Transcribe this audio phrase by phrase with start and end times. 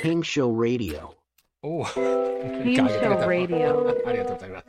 [0.00, 1.10] King Show Radio.
[1.62, 1.84] おお。
[1.84, 4.66] King Show Radio ありがとうございます。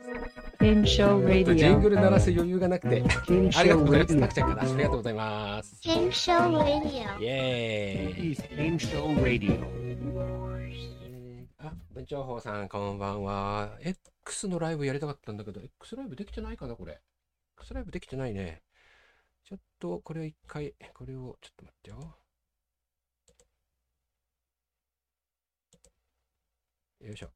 [0.60, 1.80] King Show ちょっとジン Radio.
[1.80, 3.02] グル鳴らす余裕がなくて。
[3.02, 4.14] King ありがとう Show ございます。
[4.16, 4.28] な Radio.
[4.28, 4.62] くちゃんから。
[4.62, 5.80] ありがとうございます。
[5.82, 7.22] King Show Radio.
[7.22, 8.36] イエーイ。
[8.36, 10.62] King Show Radio.
[11.56, 13.78] あ、文鳥宝さん、こんばんは。
[13.80, 17.00] X のライブやりたかったんだけど、X ライブできてないかな、これ。
[17.56, 18.60] X ライブできてないね。
[19.44, 22.16] ちょっと、これを一回、これを、ちょっと待ってよ。
[27.02, 27.30] よいしょ。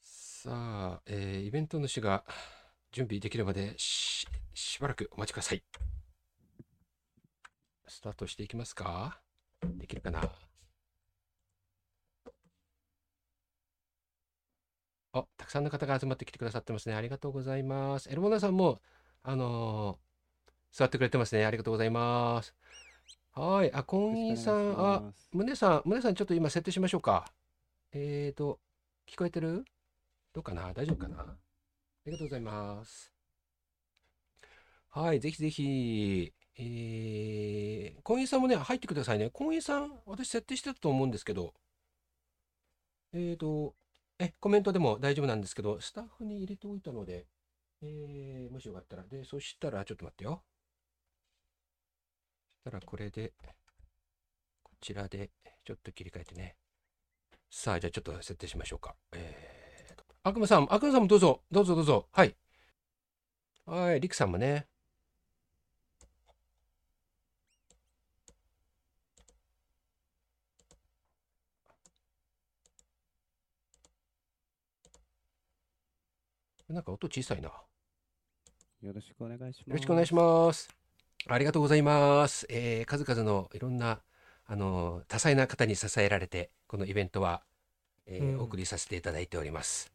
[0.00, 2.24] さあ、えーイベント主が
[2.92, 4.26] 準備できるまでし
[4.80, 5.62] ばらくお待ちください。
[7.88, 9.20] スタートしていきますか
[9.64, 10.30] できるかな
[15.12, 16.94] あ、たくさんの方が集まってきてくださってますね。
[16.94, 18.08] ありがとうございます。
[18.10, 18.80] エルモナさんも、
[19.22, 20.05] あのー
[20.72, 21.44] 座ってくれてますね。
[21.46, 22.54] ありがとうございます。
[23.32, 23.72] はい。
[23.72, 27.30] あ、コンインさん、あ、宗さん、宗さん、ちょっと今設定しましょうか。
[27.92, 28.60] えーと、
[29.06, 29.64] 聞こえてる？
[30.32, 30.72] どうかな？
[30.72, 31.20] 大丈夫かな？
[31.20, 31.36] あ
[32.06, 33.12] りがとうございます。
[34.90, 39.28] はい、ぜひぜひ、えー、コンインさんもね、入ってくださいね。
[39.30, 41.52] コンインさん、私設定してたと思うんですけど、
[43.12, 43.74] えーと、
[44.18, 47.26] え、コメントでも大丈夫なんですけど、スタッフに入れておいたので、
[47.82, 50.42] えー、もしよかったら、で、そしたら、ちょっと待ってよ。
[52.66, 53.32] たら、これで、
[54.62, 55.30] こちらで、
[55.64, 56.56] ちょっと切り替えてね。
[57.50, 58.96] さあ、じゃあちょっと設定しましょうか。
[59.12, 62.08] えーと、悪魔さん、悪魔さんもどうぞ、どうぞどうぞ。
[62.12, 62.36] はい。
[63.66, 64.66] はい、リクさんもね。
[76.68, 77.48] なんか音小さいな。
[77.48, 77.54] よ
[78.82, 79.70] よろしくお願いします。
[79.70, 80.85] ろしくお願いします。
[81.28, 82.46] ありがとうございます。
[82.48, 84.00] えー数々のいろんな、
[84.46, 87.42] あの、多彩な方に支えられて、このイベントは、
[88.06, 89.92] えーうんお送りさせていただいております。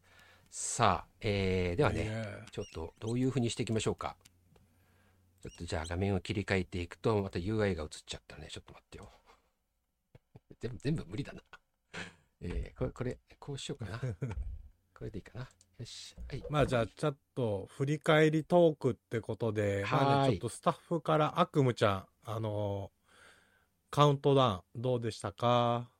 [0.50, 4.16] さあ、えーではね、ねちょっとどういうふうにしていきましょうか。
[5.42, 8.48] ちょっとじゃあ画面を切り替えていくと、また UI が映っちゃったね。
[8.50, 9.10] ちょっと待ってよ。
[10.60, 11.42] 全部、全部無理だな。
[12.42, 13.98] えーこれ、これ、こうしようかな。
[14.94, 15.48] これでいいかな。
[15.82, 16.14] よし。
[16.30, 16.44] はい。
[16.48, 23.02] まあじゃあちょっと振り返りトークってことで、まあちょっとスタッフから悪夢ちゃん、あのー
[23.90, 25.90] カウントダウンどうでしたか？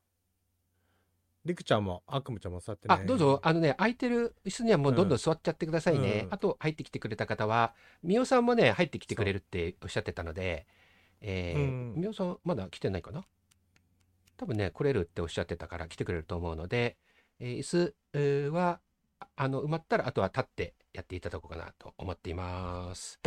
[1.44, 2.94] りくちゃんも悪夢ちゃんも座ってね。
[2.94, 3.40] あ、どうぞ。
[3.42, 6.22] あのね、空いてる椅子にはもうどんどん座っちゃってくださいね。
[6.26, 10.66] うんあと、入ってきてくれた方は、みおさんもね、入ってきてくれるっておっしゃってたので、
[11.20, 13.24] えーうんみおさん、まだ来てないかな？
[14.38, 16.96] 多分ね、来れるっておっしゃってたから来てくれると思うので、
[17.40, 18.80] えー椅子えーは、
[19.22, 23.20] ああの、埋まったら、あとは立ってやっていただこうかなと思っています。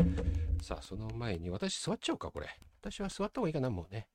[0.62, 2.50] さあ、その前に、私座っちゃおうか、これ。
[2.82, 4.08] 私は座った方がいいかな、もうね。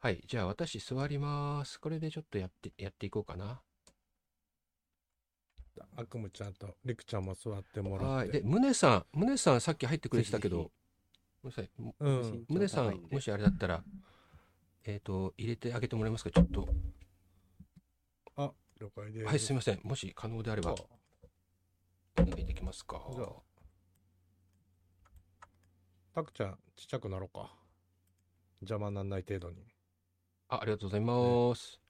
[0.00, 1.80] はい、じゃあ私座ります。
[1.80, 3.62] これでちょっとやって、やっていこうかな。
[5.96, 8.30] 悪夢ちゃんとりくちゃんも座ってもらはい。
[8.30, 8.48] で、って。
[8.48, 10.70] 宗さん、宗さんさっき入ってくれてたけど、
[11.42, 11.70] ごめんなさい。
[11.98, 12.46] うん。
[12.48, 13.82] 宗さん、もしあれだったら、
[14.84, 16.30] えっ、と、入れてあげてもらえますか？
[16.30, 16.68] ちょっと。
[18.36, 18.52] あ、
[18.84, 19.26] 了解です。
[19.26, 19.80] はい、すみません。
[19.82, 20.82] もし可能であれば、じ
[22.18, 23.28] お願いできますかじゃあ
[26.14, 27.50] たくちゃんちっちゃくなろうか。
[28.60, 29.64] 邪魔にならない程度に。
[30.48, 31.80] あありがとうございます。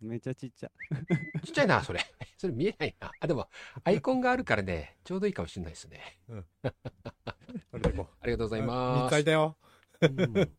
[0.00, 0.70] めっちゃちっちゃ。
[1.44, 2.00] ちっちゃいな、それ。
[2.36, 3.10] それ見えないな。
[3.20, 3.48] あ、でも、
[3.84, 6.20] アイコンがあるからね、ちょうどいいかもしれないですね。
[6.26, 6.34] こ
[7.78, 8.58] れでいこ ありがとうごう。
[8.58, 9.06] ざいます。
[9.06, 9.56] 3回だよ。
[10.02, 10.56] うん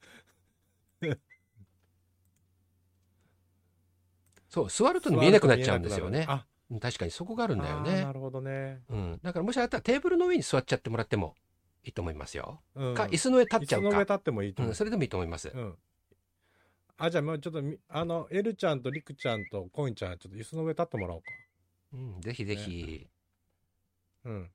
[4.52, 6.28] そう、座ると見えなくなっちゃうんですよね。
[6.82, 8.14] 確かにそこがあるんだよねな。
[8.14, 8.82] るほどね。
[8.90, 9.20] うん。
[9.24, 11.36] だからもしあったらテーブルの上に座っちゃってもらっても
[11.84, 12.62] いいと思いますよ。
[12.76, 12.96] うん。
[12.96, 13.88] か、椅子の上立っちゃうか。
[13.88, 14.72] 椅子の上立ってもいいと思う。
[14.72, 15.50] うん、それでもいいと思います。
[15.54, 15.76] うん。
[16.98, 21.28] あ、じゃあもうちょっとみ、あの、エルちゃんとリクちゃんとコインちゃん、ちょっと椅子の上立ってもらおうか。
[21.94, 23.08] うん、ぜひぜひ。
[24.26, 24.52] うん。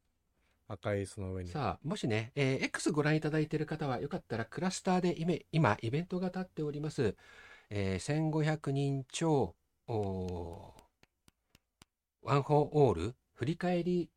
[0.68, 1.50] 赤い椅子の上に。
[1.50, 7.16] さあ、もしね、えー X ご覧いただいている方はよかったらクラスターで今、今イベントが立っております。
[7.70, 9.55] えー1500人超、
[9.88, 9.94] ワ
[12.38, 14.10] ンフォーオール振り返り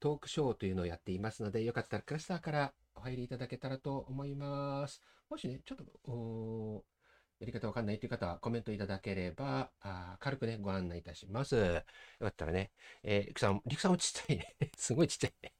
[0.00, 5.00] トークショーというのをやっていますので、よかったらクラスターからお入りいただけたらと思います。
[5.30, 6.84] もしね、ちょっと、
[7.40, 11.56] やり方わかんないという方はコメントいただければ、あ軽くね、ご案内いたします。
[11.56, 11.82] よ
[12.20, 12.72] かったらね、
[13.02, 14.56] えー、リクさん、リクさんもちっちゃいね。
[14.76, 15.52] すごいちっちゃいね。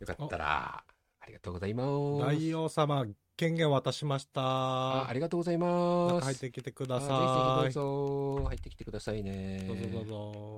[0.00, 0.84] よかったら、
[1.20, 1.88] ありがとうございます。
[2.20, 3.04] 大王様、
[3.38, 4.42] 権限渡しました。
[4.42, 6.14] あありがとうございます。
[6.16, 7.08] 中入ってきてください。
[7.08, 9.64] ぜひぜひどうぞ入ってきてくださいね。
[9.64, 10.56] どうぞどうぞ。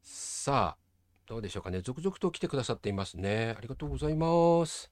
[0.00, 0.82] さあ、
[1.26, 1.80] どうでしょうかね。
[1.80, 3.56] 続々と来てくださっていますね。
[3.58, 4.88] ありがとうございます。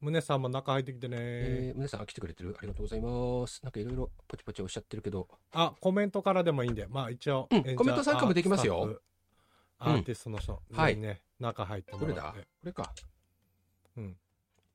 [0.00, 3.60] 宗さんも中入ってきてね、えー、さん来てくれてるありがとうございます。
[3.62, 8.98] なんかいろいろポチポチおっしゃってるけど、あ、コメントからでもいいんで、まあ一応、うんコメント参加もできますよ
[9.78, 12.40] アーティストの人、はいね、中入ってどれだもらって。
[12.40, 12.94] これか。
[13.98, 14.16] うん。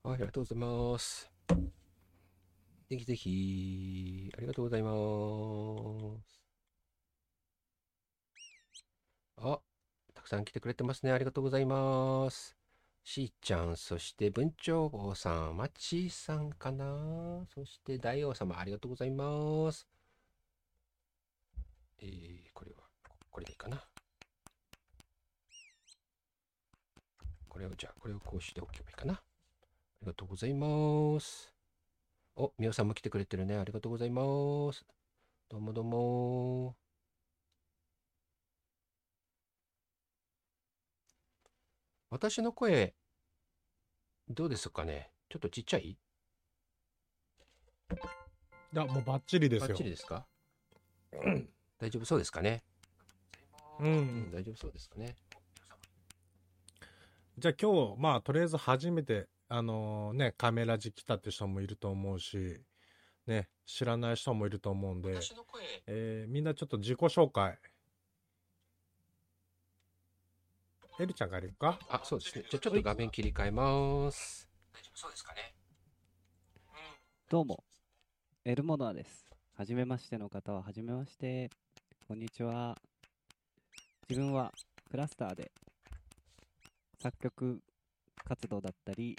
[0.03, 1.29] はい、ありがとうございます。
[2.89, 4.91] ぜひぜひ、ありがとうございま
[6.23, 6.39] す。
[9.37, 9.59] あ、
[10.13, 11.11] たくさん来てくれてますね。
[11.11, 12.55] ありがとうございます。
[13.03, 19.85] しーちゃん、そして文鳥坊さん、まちさんかなそして大王様、ありがとうございます。
[21.99, 22.77] えー、これは、
[23.29, 23.83] これでいいかな。
[27.49, 29.21] これを、じゃあ、これをこうしておけばいいかな。
[30.01, 31.53] ありがとうございます。
[32.37, 33.57] お、みおさんも来てくれてるね。
[33.57, 34.21] ありがとうございま
[34.71, 34.85] す。
[35.49, 36.75] どうもどうも。
[42.09, 42.95] 私の声、
[44.29, 45.11] どうですかね？
[45.27, 45.89] ちょっとちっちゃい？
[45.91, 45.97] い
[48.73, 49.83] や、もうバッチリですよバッチ。
[49.83, 50.25] リですか？
[51.77, 52.63] 大丈夫そうですかね？
[53.81, 53.91] ううん、
[54.27, 54.31] ん。
[54.31, 55.13] 大丈夫そうですかね？
[57.37, 62.61] じゃあ今日、まあとりあえず初めて、あのね、カメラ時来たって人もいると思うし、
[63.25, 67.57] ね、知らない人もいると思うんで、私の声、えーみんなちょっと自己紹介。
[70.99, 71.79] エルちゃんからいくか？
[71.89, 72.43] あ、そうですね。
[72.47, 74.47] じゃあちょっと画面切り替えます。
[74.71, 75.55] 大丈夫そうですかね
[77.27, 77.63] どうも、
[78.45, 79.25] エルモノアです。
[79.55, 81.49] はじめましての方は、はじめまして。
[82.07, 82.77] こんにちは。
[84.07, 84.51] 自分は
[84.91, 85.51] クラスターで
[87.01, 87.61] 作曲
[88.25, 89.15] 活動だったり、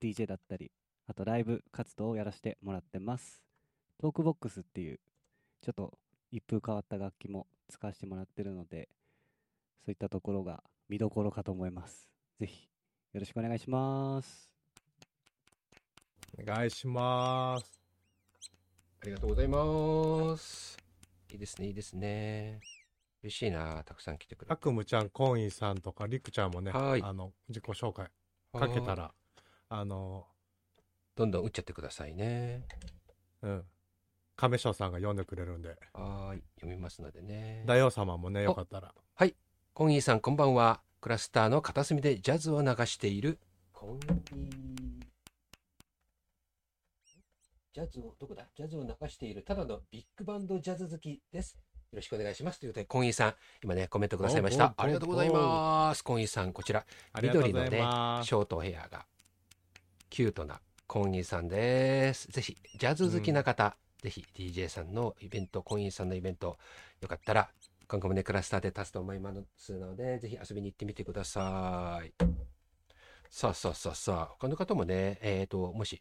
[0.00, 0.70] DJ だったり、
[1.06, 3.42] あとライブ活動をやらせてもらってます。
[3.98, 5.00] トークボックスっていう、
[5.60, 5.98] ちょっと
[6.30, 8.88] 一風変わった楽器も使わせてもらってるので、
[9.84, 12.08] そういったところが見どころかと思います。
[12.38, 12.68] ぜひ、
[13.12, 14.50] よろしくお願いします。
[16.38, 17.80] お願いします。
[19.02, 20.76] ありがとうございます。
[21.32, 22.60] いいですね、いいですね。
[23.22, 24.52] 嬉しいな、たくさん来てくれて。
[24.52, 28.08] 悪夢ちゃん、コインさんとか、リクちゃんもね、はいあの、自己紹介
[28.52, 29.12] かけたら、
[29.72, 30.26] あの、
[31.14, 32.66] どんどん打っちゃってくださいね。
[33.42, 33.64] うん。
[34.36, 37.62] 亀翔さんが読んでくれるんで、はーい、読みますのでね。
[37.66, 38.92] 大王様もね、よかったら。
[39.72, 40.82] コンギーさん、こんばんは。
[41.00, 43.38] クラスターの片隅でジャズを流している
[43.72, 44.14] コンギー。
[47.72, 48.48] ジャズを、どこだ？
[48.56, 51.56] ジャズを流している、ただのビッグバンドジャズ好きです。
[51.92, 52.58] よろしくお願いします。
[52.58, 54.74] ということで、コンギーさん、今ね、コメントくださいました。
[54.76, 56.02] ありがとうございます。
[56.02, 56.84] コンギーさん、こちら、
[57.22, 57.70] 緑のね。
[57.70, 59.06] ショートヘアが
[60.10, 62.26] キュートなコンギーさんです。
[62.32, 66.58] ぜひ、ジャズ好きな方、ぜひ DJ さんのイベント、コンさんのイベント、
[67.00, 67.48] よかったら、
[67.86, 72.12] 今後もね、クラスターで立つと思いますので、ぜひ遊びに行ってみてください。
[73.30, 76.00] さあさあさあさあ、他の方もね、えっ、と、もし、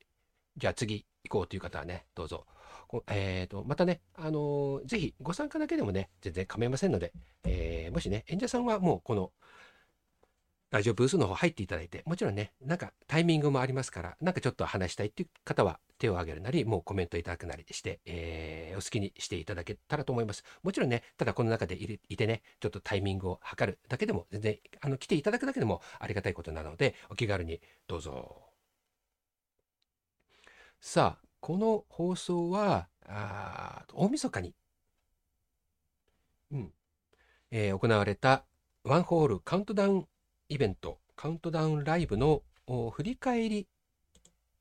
[0.57, 2.47] じゃあ次行こうという方はね、どうぞ。
[3.11, 7.13] えっ、と、またね、あのーぜひご参加だけでもね、全然構いませんので、
[7.43, 9.31] えーもしね、演者さんはもうこの、
[10.71, 20.43] ラジオブースの方入っていただいて、もちろんね、なんかタイミングもありますから、なんかちょっと話したいっていう方は手を挙げるなり、もうコメントいただくなりして、えーお好きにしていただけたらと思います。
[20.63, 28.43] もちろんね、ただこの中でいいてね、ちょっとタイミングを測るだけでも、全然、あの、来ていただくだけでもありがたいことなので、お気軽にどうぞ。
[30.81, 34.53] さあ、この放送は、あー大晦日に、
[36.51, 36.73] うん、
[37.51, 38.45] えー行われた
[38.83, 40.07] ワンホールカウントダウン
[40.51, 42.41] イベント、カウントダウンライブの
[42.91, 43.67] 振り返り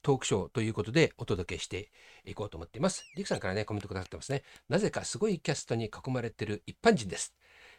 [0.03, 1.91] トークショーということでお届けして
[2.27, 3.11] いこうと思っています。
[3.17, 4.43] リクさんからね、コメントくださってますね。
[4.69, 7.35] なぜかすごいキャストに囲まれてる一般人です。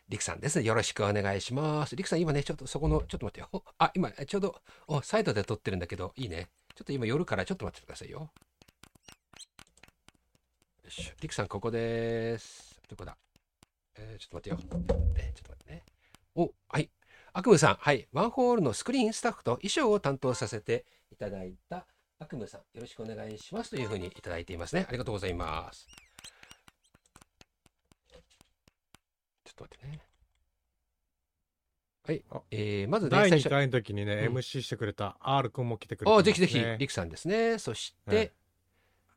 [0.10, 0.60] リクさんです。
[0.62, 1.96] よろしくお願いします。
[1.96, 3.64] リクさん、今ね、ちょっとそこの、ちょっと待ってよ。
[3.78, 6.50] あ、今、ちょうど、おサイドで撮ってるんだけど、いいね。
[6.76, 8.20] ちょっと今夜からちょっと待っててくださいよ。
[8.22, 8.32] よ
[10.88, 12.82] いしょリクさん、ここです。
[12.90, 13.16] どこだ？
[13.96, 15.14] えーちょっと待ってよ。
[15.14, 15.84] ね、ちょっと待ってね。
[16.34, 16.90] お、はい。
[17.40, 18.06] 悪夢さん、はい。
[18.12, 21.86] ワンホールのスクリーンスタッフと衣装を担当させていただいた
[22.20, 24.86] 悪夢さん、よろしくお願いしますというふうにいただいていますね。
[24.90, 25.88] ありがとうございます。
[29.46, 30.02] ちょっと待ってね。
[32.06, 32.42] はいあ。
[32.52, 33.50] えー、まずね、第2最初。
[33.50, 36.18] 回の時にね、うん MC してくれた R くんも来てくれてね。
[36.18, 37.58] あぜひぜひ、リクさんですね。
[37.58, 38.32] そして、はい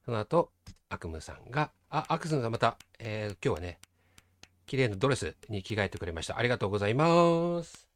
[0.05, 0.53] その後、
[0.89, 3.81] 悪夢さんが、あ、悪夢さんまた、えー今日はね、
[4.67, 6.39] 綺麗なドレスに着替えてくれました。
[6.39, 7.92] ありがとうございます。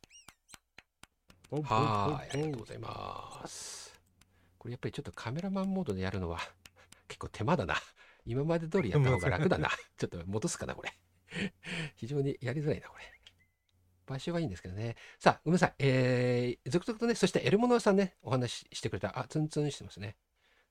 [1.50, 3.94] はい、ありおがとうございます。
[4.58, 6.40] これやっぱりちょっとカメラマンモードでやるのは
[7.06, 7.76] 結構手間だな。
[8.24, 9.70] 今まで通りやった方が楽だな。
[9.96, 10.92] ちょっと戻すかな、これ。
[11.94, 13.04] 非常にやりづらいな、これ。
[14.06, 14.96] 場所はいいんですけどね。
[15.18, 15.74] さあ、ごめんなさい。
[15.78, 19.18] えー、続々とね、そしてエルモノさんね、お話ししてくれた。
[19.18, 20.16] あ、ツンツンしてますね。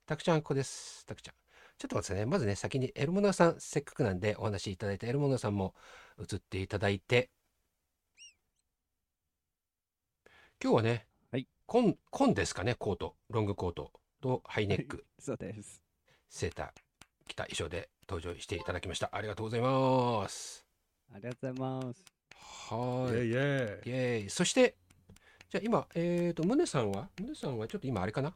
[0.06, 1.06] たくちゃん、ここです。
[1.06, 1.36] たくちゃん。
[1.78, 2.26] ちょっと待ってね。
[2.26, 5.74] まずね、先にエルモノさん、せっかくなんでお話しいただいて、エルモノさんも
[6.20, 7.32] 映っていただいて、
[10.64, 15.84] 今日はね、はい紺、紺ですかね、コート、ロングコートとハイネック、そうです。
[16.30, 16.70] セーター、
[17.28, 19.10] 着た衣装で登場していただきました。
[19.12, 20.66] ありがとうございます。
[21.14, 22.04] ありがとうございます。
[22.70, 23.32] はイーい。
[23.32, 24.30] ェイイェイイイ。
[24.30, 24.76] そして、
[25.50, 28.32] じゃあ今、えっ、と、ムネさんは、ムネさんはちょっと今あれかな？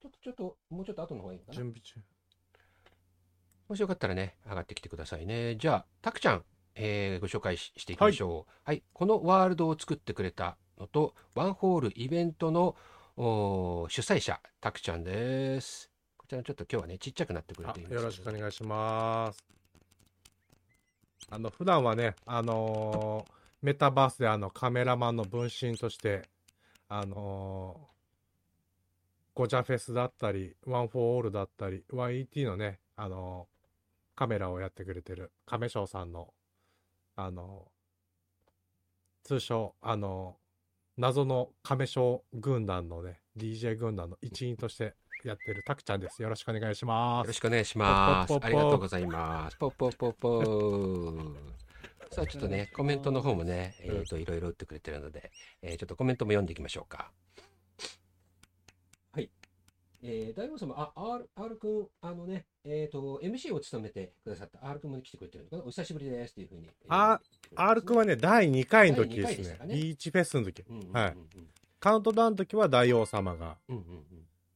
[0.00, 1.54] ちょっと、ちょっと、もうちょっと後の方がいいかな？
[1.54, 2.00] 準備中。
[3.68, 5.56] もしよかったらね、上がってきてくださいね。
[5.56, 8.52] じゃあ、たくちゃん、えーご紹介ししていきましょう。
[8.64, 12.76] はい、このワールドを作ってくれたのと、ワンホールイベントの
[13.16, 15.90] お主催者、たくちゃんです。
[16.16, 19.44] こちらちょっと今日はね、ちっちゃくなってくれているんですよろしくお願いします。
[21.30, 26.28] あの、普段はね、あのーメタバースであのカメラマンの分身として、
[26.88, 27.96] あのー
[29.34, 36.32] ゴジャフェスだったり、ワンフォーオールだったり、1ET のね、あのーカメラをやってくれてる亀翔さんの、
[37.16, 40.45] あのー通称、あのー
[40.98, 46.22] 謎の亀翔軍団のね、DJ 軍団の一員としてやってるタクちゃんです。
[46.22, 47.32] よろしくお願いしますよろ。
[47.34, 48.28] しくお願いします。
[48.28, 49.56] ポッポッポッポありがとうございます。
[49.58, 51.34] ポッポッポッポー。
[52.12, 57.12] さあ、ちょっとね、コメントの方もね、えっ、と、いろいろ打ってくれてるので、えーちょっとコメントも読んでいきましょうか。
[59.12, 59.30] はい。
[60.02, 65.62] えー、大王様、あ、R、R くん、あのね、えっ、と、MC を務めてくださった R くんも来てくれてるのかな？
[65.64, 66.70] お久しぶりですっていうふうに。
[66.88, 70.64] あえー R 君はね、第2回の時ですねビーチフェスの時。
[70.92, 71.16] はい。
[71.78, 73.56] カウントダウンの時は大王様が。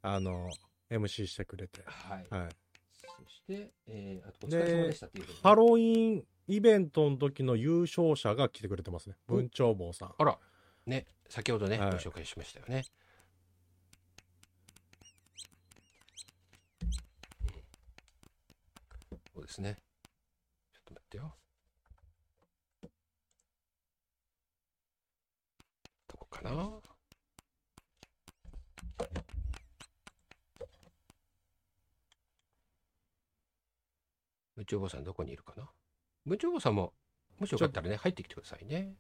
[0.02, 0.50] あの、
[0.90, 1.82] MC してくれて。
[1.84, 2.26] はい。
[2.30, 2.48] はい。
[2.92, 5.26] そして、えー、あと、お疲れ様でしたっていう。
[5.42, 9.16] ハロウィンイベントの時の優勝者が来てくれてますね。
[9.28, 10.14] お文鳥坊さん。
[10.18, 10.38] あら、
[10.86, 12.84] ね、先ほどね、はいご紹介しましたよね。
[19.32, 19.76] そうですね。
[20.72, 21.34] ちょっと待ってよ。
[26.08, 26.70] どこかな
[34.56, 35.68] 部長坊さんどこにいるかな？
[36.26, 36.92] 部長坊さんも、
[37.38, 38.94] もしよかったらね、入ってきてくださいね。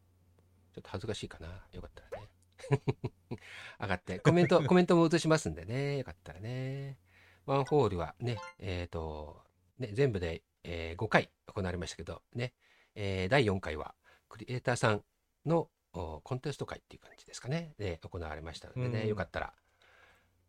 [0.74, 1.48] ちょっと恥ずかしいかな。
[1.72, 2.28] よかったらね。
[3.78, 5.98] 上がって、コメント、 コメントも映しますんでね。
[5.98, 6.98] よかったらね。
[7.44, 9.44] ワンホールはね、えっ、と、
[9.78, 12.54] ね、全部で、え5回行われましたけど、ね、
[12.94, 13.94] えー第4回は、
[14.28, 15.04] クリエイターさん
[15.44, 17.74] のおコンテスト会っていう感じですかね。
[17.78, 19.52] で、行われましたのでね、うんよかったら。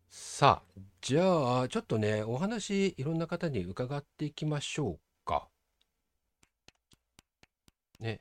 [0.09, 5.47] さあ、じゃあ、ちょっとね、お話、いろんな方に伺っていきましょうか。
[7.99, 8.19] ね。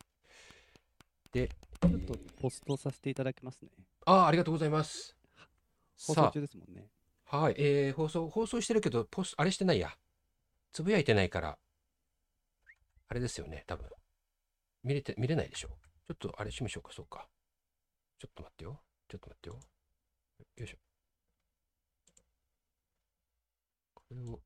[1.32, 3.70] で、ちょっとポストさせていただきますね。
[4.06, 5.16] ああ、ありがとうございます。
[5.96, 6.86] さ放送中ですもんね。
[7.26, 9.90] あ、はい、えー、放送、放送してるけど、ポス、あれしてないや。
[10.72, 11.58] つぶやいてないから、
[13.08, 13.86] あれですよね、多分。
[14.84, 15.70] 見れて、見れないでしょ。
[16.10, 17.28] ちょっと、あれしましょうか、そうか。
[18.18, 18.80] ちょっと待ってよ。
[19.08, 19.54] ちょっと待ってよ。
[20.56, 20.76] よいしょ。
[23.94, 24.40] これを、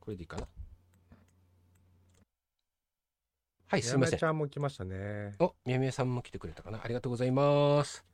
[0.00, 0.46] これでいいかな。
[3.68, 4.22] はい、すいませんち。
[4.22, 5.34] ゃんも来ましたね。
[5.38, 6.78] お、みやみやさんも来てくれたかな。
[6.84, 8.04] ありがとうございます。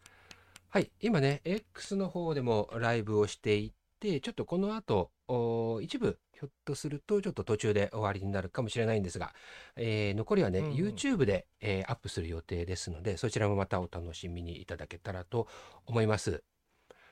[0.69, 9.33] はい、今ね、X の方でもライブをしていて、ちょっとこの後、お一部、ひょっとすると、ちょっと途中で終わりになるかもしれないんですが、
[9.77, 15.47] えー残りはね、うんうん YouTube で、えーアップする予定ですので、そちらもまたお楽しみにいただけたらと
[15.87, 16.43] 思います。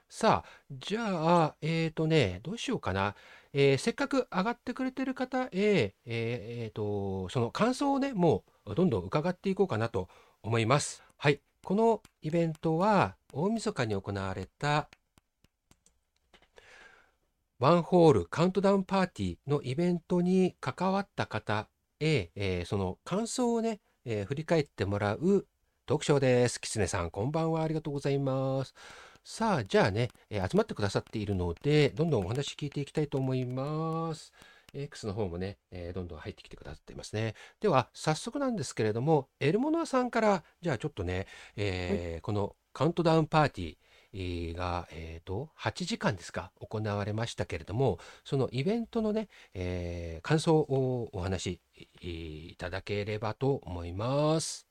[0.08, 1.04] さあ、じゃ
[1.44, 3.14] あ、えっ、とね、どうしようかな。
[3.52, 10.08] えーせっかく上がってくれてる方へ、えーえーと、その感想をね、もうどんどん伺っていこうかなと
[10.42, 11.04] 思います。
[11.16, 11.40] はい。
[11.62, 14.88] このイベントは、大晦日に行われた、
[17.60, 21.68] ワンホールカウントダウンパーティーのイベントに関わった方
[22.00, 25.46] へ、えーその感想をね、えー振り返ってもらう
[25.84, 26.58] トークショーです。
[26.58, 27.62] キツネさん、こんばんは。
[27.62, 28.72] ありがとうございます。
[29.24, 34.32] さあ、じゃあね、えー集まってくださっているので、どんどんお話聞いていきたいと思います。
[34.72, 37.34] X の方もね、えーどんどん入ってきてくださっていますね。
[37.60, 41.26] では、早速なんですけれども、エルモノアさんから、じゃあちょっとね、
[41.56, 43.76] えーこのカウントダウンパーティー
[44.12, 51.60] が、えーと、8時間ですか、行われましたけれども、そのイベントのね、えー感想をお話
[52.02, 54.66] しいただければと思います。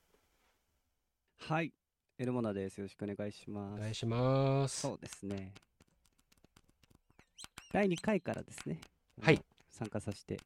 [1.38, 1.74] はい。
[2.18, 2.78] エルモナです。
[2.78, 3.80] よろしくお願いします。
[3.80, 4.82] お願いします。
[4.82, 5.54] そうですね。
[7.72, 8.80] 第2回からですね。
[9.22, 9.42] はい。
[9.72, 10.38] 参加させてい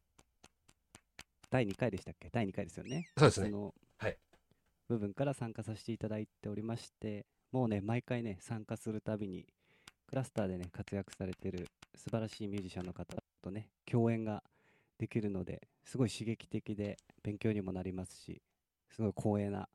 [1.49, 2.29] 第2回でしたっけ？
[2.31, 3.09] 第2回ですよね。
[3.17, 4.17] そうですねのはい
[4.87, 9.45] 部分から参加させていただいておりまして、もうね、毎回ね、参加するたびに、
[10.07, 14.41] クラスターでね、活躍されてる素晴らしいミュージシャンの方とね、共演が
[14.97, 18.41] できるので、すごい刺激的で勉強にもなりますし、
[18.89, 19.69] すごい光栄な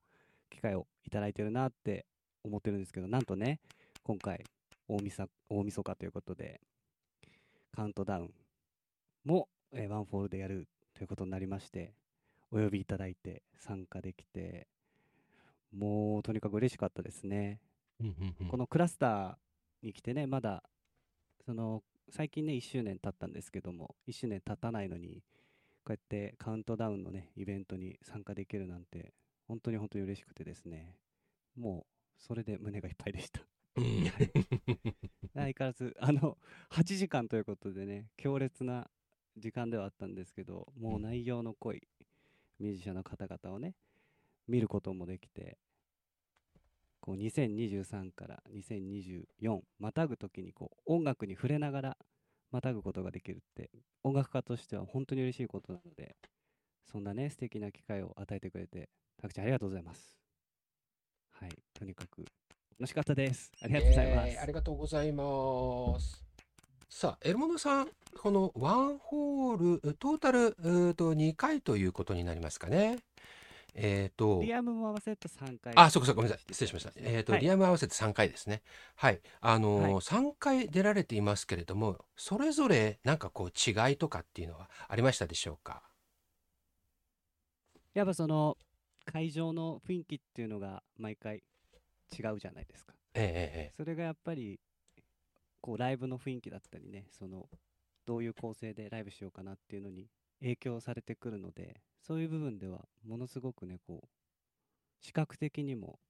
[0.51, 2.05] 機会をいただいてるなって
[2.43, 3.61] 思ってるんですけど、なんとね、
[4.03, 4.43] 今回、
[4.89, 6.61] 大みさ大晦日ということで、
[7.71, 8.35] カウントダウン
[9.25, 11.93] も、えーワンフォールでやるということになりまして、
[12.51, 14.67] お呼びいただいて参加できて、
[15.73, 17.61] もうとにかく嬉しかったですね。
[18.01, 18.49] うんうんうん。
[18.49, 20.63] このクラスターに来てね、まだ、
[21.45, 25.23] その、最近ね、1周年経ったんですけども、1周年経たないのに、
[25.85, 29.13] こうやってカウントダウンのね、イベントに参加できるなんて、
[29.47, 30.97] 本当に本当に嬉しくてですね、
[31.57, 33.41] もう、それで胸がいっぱいでした。
[33.77, 34.05] うん。
[35.35, 36.39] 相変わらず、あの、
[36.71, 38.91] 8時間ということでね、強烈な
[39.37, 41.83] 時間ではあったんですけど、もう内容の濃い
[42.59, 43.75] ミュージシャンの方々をね、
[44.47, 45.59] 見ることもできて、
[47.09, 51.97] こう2023から2024、またぐときにこう音楽に触れながら
[52.53, 53.71] またぐことができるって、
[54.05, 56.17] 音楽家としては本当に嬉しいことなので、
[56.85, 58.91] そんなね、素敵な機会を与えてくれて、
[59.23, 60.19] たくちゃんありがとうございます。
[61.31, 62.27] はい、とにかく
[62.79, 63.53] 楽しかったです。
[63.63, 64.29] ありがとうございます。
[64.29, 66.23] えーありがとうございます。
[66.91, 67.89] さあ、エルモノさん、
[68.19, 72.99] このワンホール、トータルうーと2回ということになりますかね。
[73.81, 75.73] えっ、と、リアムも合わせると3回。
[75.77, 76.53] あ、そうかそうか、ごめんなさい。
[76.53, 76.93] 失礼しました。
[76.97, 78.63] えっ、と、はいリアム合わせて3回ですね。
[78.97, 79.21] はい。
[79.41, 85.83] あのーはい3回出られていますけれども、それぞれなんかこう違いとかっていうのはありましたでしょうか？
[87.95, 88.57] やっぱその
[89.05, 91.43] 会場の雰囲気っていうのが毎回
[92.19, 92.95] 違うじゃないですか。
[93.15, 94.61] ええええそれがやっぱり
[95.61, 97.49] こうライブの雰囲気だったりね、その
[98.07, 100.09] どういう構成でライブしようかなっていうのに
[100.41, 104.09] 影響されてくるので、そういう部分ではものすごくね、こう
[105.01, 106.01] 視覚的にも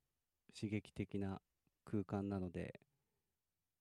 [0.59, 1.41] 刺激的な
[1.85, 2.81] 空間なので、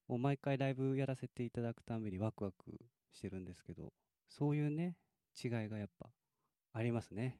[0.07, 2.79] もう毎回ライブやらせていただくためにワクワク
[3.13, 3.93] してるんですけど、
[4.29, 4.95] そういうね、
[5.41, 6.09] 違いがやっぱ
[6.73, 7.39] ありますね。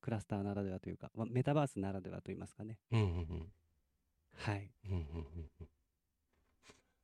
[0.00, 2.78] クラスターならではというか、まあメタバースならではと言いますかね。
[2.92, 3.52] うんうんうん。
[4.36, 4.70] はい。
[4.84, 5.68] うんうんうんうん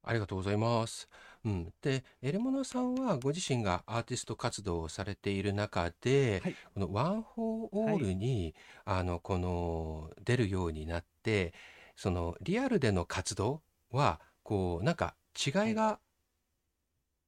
[0.04, 1.08] ありがとうございます。
[1.44, 6.56] うん、で、エルモノさんはご自身がアーティスト活動をされている中で、はい。
[6.74, 11.54] このワン・フォー・オールに、あのこの出るようになって
[11.96, 16.00] そのリアルでの活動はこうなんか違いが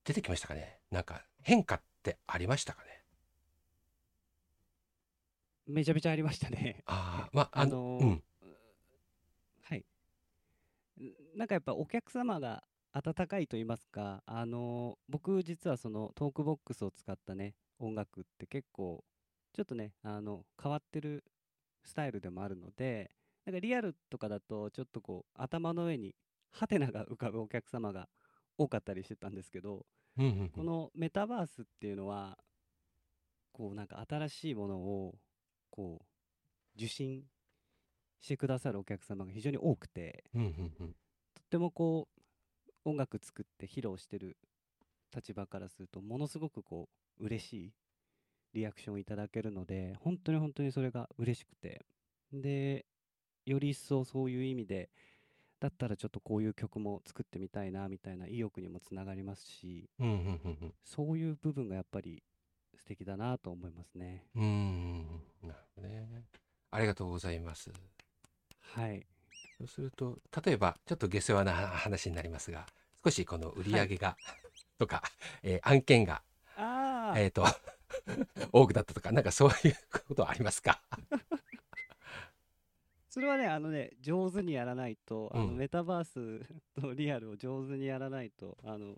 [0.04, 0.80] 出てきましたかね？
[0.90, 2.88] なんか変化ってありましたかね？
[5.66, 6.82] めちゃめちゃありましたね。
[6.86, 8.22] ああまあああの、のーうん
[9.62, 9.78] はい。
[11.00, 11.02] ん
[11.34, 19.04] なんかやっぱお客様が温かいと言いますか、あのー僕実はそのトークボックスを使ったね、音楽って結構、
[19.52, 21.24] ちょっとね、あの、変わってる
[21.82, 23.10] スタイルでもあるので、
[23.44, 26.14] なんかリアルとかだとちょっとこう、頭の上に
[26.52, 28.08] ハテナが浮かぶお客様が
[28.56, 30.50] 多かったりしてたんですけど、うんうん。
[30.50, 32.38] このメタバースっていうのは、
[33.52, 35.14] こうなんか新しいものを、
[35.70, 37.24] こう、受信
[38.20, 40.96] してくださるお客様が非常に多くて、うんうんうん
[41.34, 42.08] とってもこ
[42.84, 44.36] う、音楽作って披露してる
[45.14, 46.88] 立場からすると、ものすごくこ
[47.20, 47.72] う、嬉しい
[48.54, 51.84] リアクションをいただけるので、本当に本当にそれが嬉しくて、
[52.32, 52.86] で、
[53.46, 54.90] より一層そういう意味で、
[55.60, 62.22] だったらちょっとこういう曲も作ってみたいな、みたいな意欲にもつながりますし、うんうんうんそういう部分がやっぱり
[62.76, 64.26] 素敵だなと思いますね。
[64.34, 64.42] うん
[65.42, 65.48] うん。
[65.48, 66.24] なるほどね。
[66.70, 67.72] ありがとうございます。
[68.60, 69.06] はい。
[69.66, 72.66] そうすると例えばちょっと下世話な話になりますが
[73.02, 74.16] 少しこの売り上げが、
[74.78, 75.02] とか、
[75.42, 76.22] えー案件が
[77.16, 77.44] えっ、と
[78.52, 79.76] 多くなったとかなんかそういう
[80.08, 80.80] ことはありますか？
[83.08, 85.56] それはね、あのね、上手にやらないと、あのうん。
[85.56, 86.40] メタバース
[86.80, 88.96] とリアルを上手にやらないと、あの、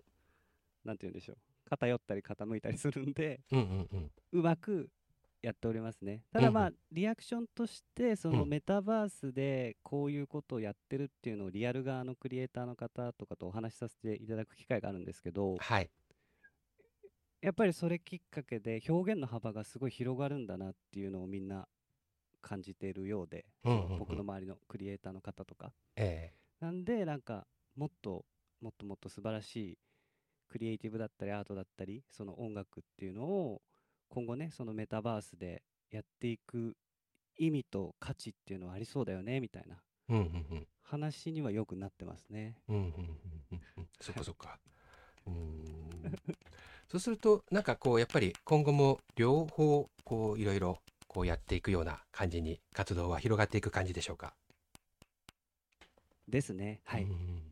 [0.83, 1.37] なんて言うんでしょう。
[1.69, 4.11] 偏ったり傾いたりするんで、うんうんうん。
[4.31, 4.89] うまく
[5.47, 6.23] やっておりますね。
[6.29, 8.49] ただまあ、うんリアクションとして、そのうん。
[8.49, 15.89] メタバースでこういうことをやってるっていうのをリアル側のクリエイターの方とかとお話しさせていただく機会があるんですけど、はい。
[17.41, 21.67] やっぱりそれきっかけで表現の幅がすごい広がるんだなっていうのをみんな
[22.41, 23.99] 感じているようで、うんうんうん。
[23.99, 25.71] 僕の周りのクリエイターの方とか。
[25.95, 26.33] え。
[26.59, 28.25] なんで、なんか、もっと、
[28.61, 29.77] もっともっと素晴らしい
[30.47, 33.61] クリエイティブだったり、アートだったり、その音楽っていうのを、
[34.09, 36.75] 今後ね、そのメタバースでやっていく
[37.37, 39.77] 意味と価値っていうのはありそうだよね、みたいな
[40.81, 42.55] 話にはよくなってますね。
[44.01, 44.59] そっかそっか
[45.27, 45.29] う
[46.87, 54.33] そうするとなんかこうやっぱり今後も両方こういろいろこうやっていくような感じに活動は広がっていく感じでしょうか？
[56.27, 56.79] ですね。
[56.85, 57.03] はい。
[57.03, 57.46] うん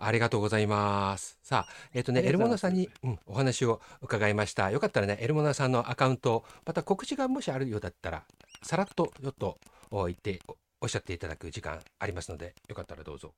[0.00, 1.38] ありがとうございます。
[1.42, 4.70] さあ、えっ、とね、ありがとうごエルモナさんに、うん、お話を伺いました。
[4.70, 8.24] よかったらね、エルモナさんのアカウント、また告知がもしあるようだったら、
[8.62, 9.58] さらっとちょっと
[9.90, 13.34] お言っておおっしゃっていただく時間ありますので、よかったらどうぞ。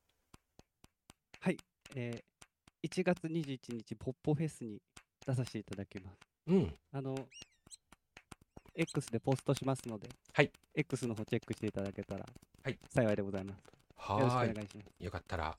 [1.40, 1.58] はい。
[1.96, 4.80] えー、1月21日、ポッポフェスに
[5.26, 6.16] 出させていただきます。
[6.46, 7.16] うん、あの、
[8.74, 10.50] X でポストしますので、はい。
[10.74, 12.24] X の方チェックしていただけたら、
[12.62, 12.78] はい。
[12.94, 13.56] 幸いでございます。
[14.10, 14.54] よろしくおはーい。
[14.54, 15.04] 願いします。
[15.04, 15.56] よかったら、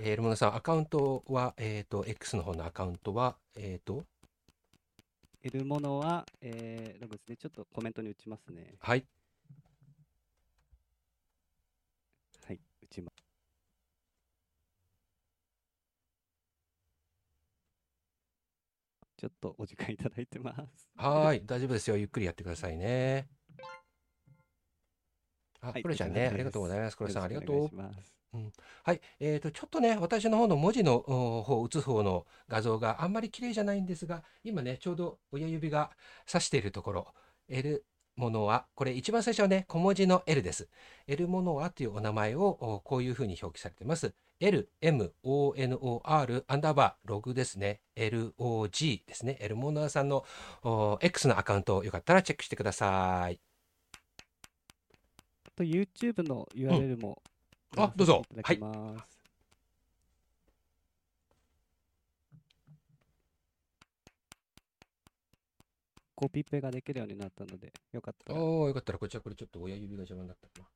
[0.00, 4.04] えーエルモナさん、アカウントは、えっ、と、X の方のアカウントは、えっ、と、
[5.42, 7.36] 得るものは、えー、ログですね。
[7.36, 8.74] ちょっとコメントに打ちますね。
[8.80, 9.04] はい、
[12.46, 13.28] はい、打ちます。
[19.16, 20.88] ちょっとお時間いただいてます。
[20.96, 21.96] はーい、大丈夫ですよ。
[21.96, 23.28] ゆっくりやってくださいね。
[25.60, 26.96] あ、はいクロちゃんね、ありがとうございます。
[26.96, 27.70] クロさん、ありがとう
[28.32, 28.38] よろし。
[28.38, 35.90] くお願いしますはい、えーと、ちょっとね、私の方の文字のお方、打つ方の画像があんまり綺麗じゃないんですが、今ね、ちょうど親指が
[36.26, 37.14] 指しているところ、
[37.48, 37.84] L
[38.16, 40.68] ものは、これ一番最初はね、小文字の L です。
[41.06, 44.12] L ものはというお名前をおこういうふうに表記されています。
[44.40, 47.80] L、M、O、N、O、R、アンダーバー、ログですね。
[47.96, 49.38] LOG ですね。
[49.40, 50.24] L モノアさんの
[50.62, 53.40] お X のアカウントをよかったらチェックしてください。
[55.46, 57.22] あと YouTube の URL も、
[57.76, 59.18] あどうぞいただきます。
[66.18, 68.40] コピペができるようになったので、よかったら。
[68.40, 70.68] おー、よかったら、こちらこれちょっと親指が邪魔になったか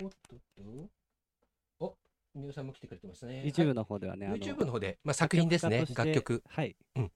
[0.00, 0.06] な。
[0.06, 1.84] おっとっと。
[1.84, 1.96] お、
[2.32, 3.42] 皆さんも来てくれてますね。
[3.44, 6.44] YouTube の方ではね、はい YouTube の方で、まあ、作品ですね楽曲。
[6.48, 6.76] はい。
[6.94, 7.12] うん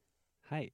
[0.48, 0.72] はい。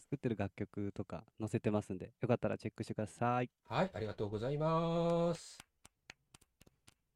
[0.00, 3.50] 作ってる楽曲とか載せてますんで、よかったらチェックしてください。
[3.68, 5.69] はい、ありがとうございます。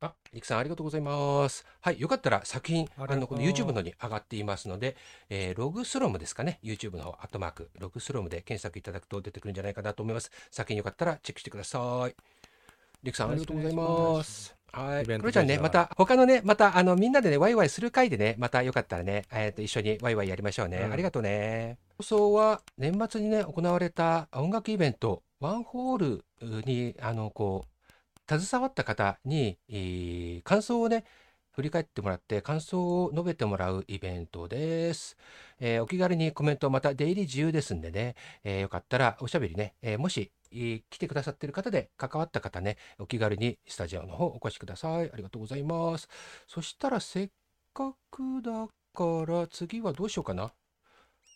[0.05, 1.64] あ、りくさんありがとうございます。
[1.81, 4.97] はい、よかったら作品、あの、この YouTube のに上がっていますので、
[5.31, 10.31] えーログスロムですかね、YouTube の方、アットマーク、ログスロムで検索いただくと出てくるんじゃないかなと思います。
[10.51, 12.14] 作品よかったらチェックしてください。
[13.03, 14.55] りくさんありがとうございます。
[14.75, 15.07] はい。
[15.07, 20.79] クロちゃんね、また、他のね、また、あの、みんなでね、ワイワイする回でね、またよかったらね、えっ、と、一緒にワイワイやりましょうね。
[20.79, 21.79] うんありがとうね。
[21.99, 26.25] 放送は、年末にね、行われた音楽イベント、ワンホール
[26.64, 27.73] に、あの、こう、
[28.28, 31.04] 携わった方に、えー感想をね、
[31.52, 35.16] 振り返ってもらって、感想を述べてもらうイベントです。
[35.60, 45.10] えーお気軽にコメント、また出入り自由ですんでね、えーよかったらおしゃべりね、えーもし、えー来てくださってる方で関わった方ね、お気軽にスタジオの方お越しください。
[45.12, 46.08] ありがとうございます。
[46.46, 47.30] そしたらせっ
[47.72, 50.52] かくだから次はどうしようかな。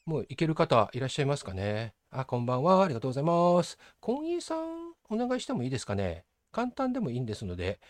[0.07, 1.95] もう行ける方いらっしゃいますかね。
[2.11, 2.85] あ、こんばんは。
[2.85, 3.79] ありがとうございます。
[4.01, 6.28] 婚姻さんお願いしてもいいですかね。
[6.53, 7.81] 簡単でもいいんですので、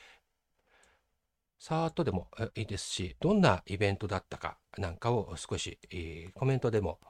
[1.60, 7.00] さーっとでもいいですし、どんなイベントだったかなんかを少し、えコメントでも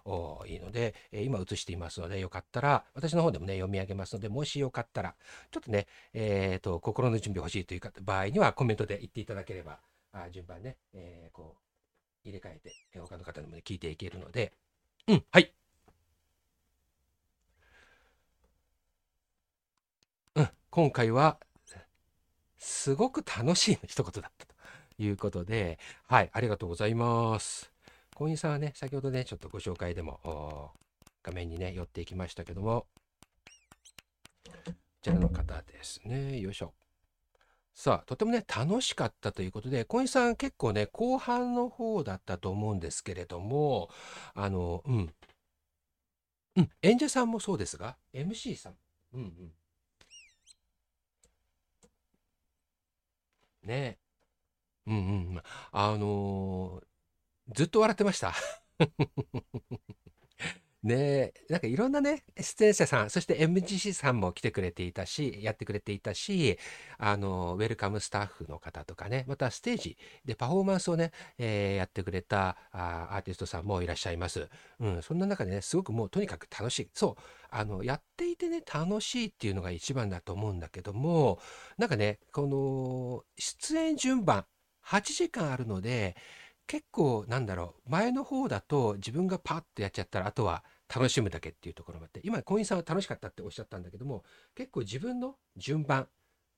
[0.46, 5.14] いいので、え今映していますので、よかったら、私の方でもね、読み上げますので、もしよかったら、
[5.50, 9.80] ちょっとね、えっと、心の準備欲しいという方場合にはコメントで言っていただければ、
[10.12, 11.56] あ順番ね、えーこ
[12.24, 14.52] う、入れ替えて、他の方にもね、聞いていけるので、
[15.08, 15.54] うん、はい。
[20.34, 21.38] うん、今回は、
[22.58, 24.54] すごく楽しいの一言だったと
[24.98, 27.72] いうことで、はい、ありがとうございます。
[28.14, 30.72] 婚姻さんはね、先ほどね、ちょっとご紹介でも、
[31.22, 32.86] 画面にね、寄っていきましたけども、
[34.66, 36.74] こちらの方ですね、よいしょ。
[37.74, 43.88] さあ、とてもね、楽しかったということで、婚姻さん結構ね、後半の方だったと思うんですけれども、
[44.34, 45.14] あの、うん。
[46.56, 48.76] うん、演者さんもそうですが、MC さん。
[49.14, 49.52] うんうん。
[53.68, 53.98] ね
[54.86, 55.42] うんうん。
[55.72, 56.86] あのー
[57.54, 58.34] ずっと笑ってました。
[60.84, 66.56] ねえ、なんかいろんなね、出演者さん、そして MGC さんも来てくれていたし、やってくれていたし、
[66.98, 74.48] あの、ウェルカムスタッフの方とかね、またステージでパフォーマンスをね、えーやってくれたあーアーティストさんもいらっしゃいます。
[74.78, 76.90] うん、そんな中でね、すごくもうとにかく楽しい。
[76.94, 81.40] そう、あの、やっていてね、楽しいっていうのが一番だと思うんだけども、
[81.76, 84.46] なんかね、この出演順番、
[84.80, 86.16] 8時間あるので、
[86.68, 90.62] 結構なんだろう、前の方だと自分がパッとやっちゃったら、あとは
[90.94, 94.22] 楽しむだけっていうところもあって、今、婚姻さんは楽しかったっておっしゃったんだけども、
[94.54, 96.08] 結構自分の順番、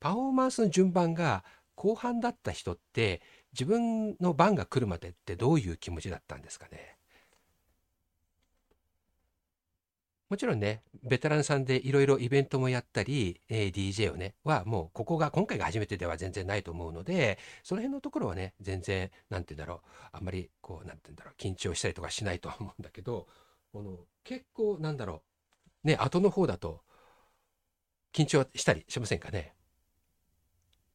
[0.01, 1.45] パフォーマンスの順番が
[1.77, 7.00] 後半だった人って、自分の番が来るまでってどういう気持ちだったんですかね？
[10.31, 23.27] もちろんね、ベテランさんでいろいろイベントもやったり、えー DJ をね、はもうここが、今回が初めてでは全然ないと思うので、その辺のところはね、全然、なんて言うんだろう、あんまりこう、なんて言うんだろう、緊張したりとかしないとは思うんだけど、
[23.73, 25.23] この結構、なんだろ
[25.85, 26.85] う、ね、後の方だと、
[28.13, 29.53] 緊張したりしませんかね？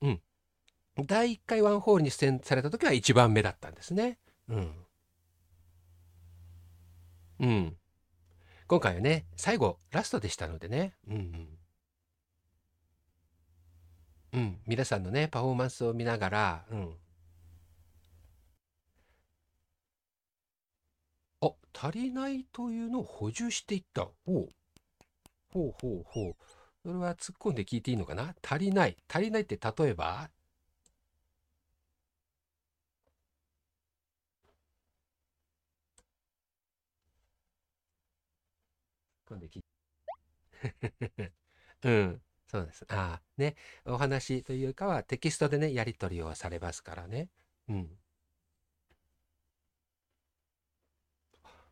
[0.01, 0.21] うん。
[1.05, 4.17] 第1回ワンホールに出演された時は一番目だったんですね。
[4.47, 4.85] うん。
[7.39, 7.77] うん。
[8.67, 10.95] 今回はね、最後、ラストでしたのでね。
[11.07, 11.59] うんうん。
[14.33, 14.59] うん。
[14.65, 16.97] 皆さんのね、パフォーマンスを見ながら、うん。
[21.41, 24.07] あ、足りないというのを補充していった。
[24.25, 24.49] ほう。
[25.51, 26.35] ほうほうほう。
[26.81, 28.33] それは突っ込んで聞いていいのかな？
[28.41, 28.97] 足りない。
[29.07, 30.31] 足りないって例えば？
[39.35, 39.63] 今度聞い
[41.83, 42.85] うん、そうです。
[42.89, 47.29] ああ、ね、お話というかはテキストでね、やり取りをされますからね。
[47.69, 47.99] うん。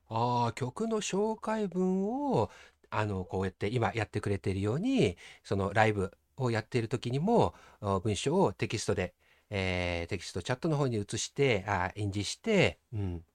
[0.09, 2.51] ああ、曲の紹介文を、
[2.89, 9.15] あの、こうやって今やってくれているように、そのライブをやっている時にも、お文章をテキストで、
[9.49, 13.25] えーテキストチャットの方に移して、あ印字して、うん。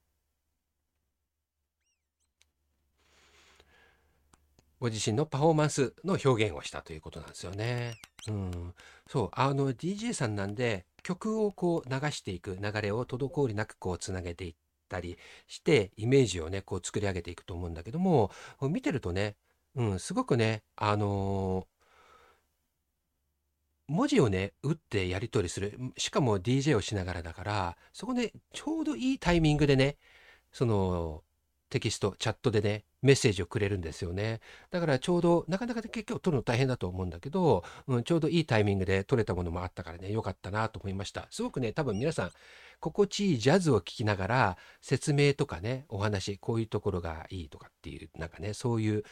[4.80, 7.94] ご自身のパフォーマンスの表現をしたということなんですよね。
[8.28, 8.74] うん。
[9.08, 14.54] そう、あの DJ さんなんで曲をこう流していく流れを滞りなくこうつなげていっ
[14.88, 18.30] たりしてイメージをねこう作り上げていくと思うんだけども
[18.62, 19.36] 見てるとね、
[19.76, 21.78] うん、すごくねあのー
[23.88, 29.96] 文字をね打ってやり取りするしかも DJ をしながらだからそこでちょうどいいタイミングでね
[30.52, 31.22] その
[31.70, 34.40] テキストチャットでねメッセージをくれるんですよね。
[34.70, 41.28] だからちょうどなかなか結局取るの大変だと思うんだけど、うん、ちょうどいいタイミングで取れたものもあったからね良かったなと思いました。
[41.30, 42.30] すごくね多分皆さん
[42.80, 49.04] 心地いいジャズを聴きながら説明とかねお話こういうところがいいとかっていうなんかねそういう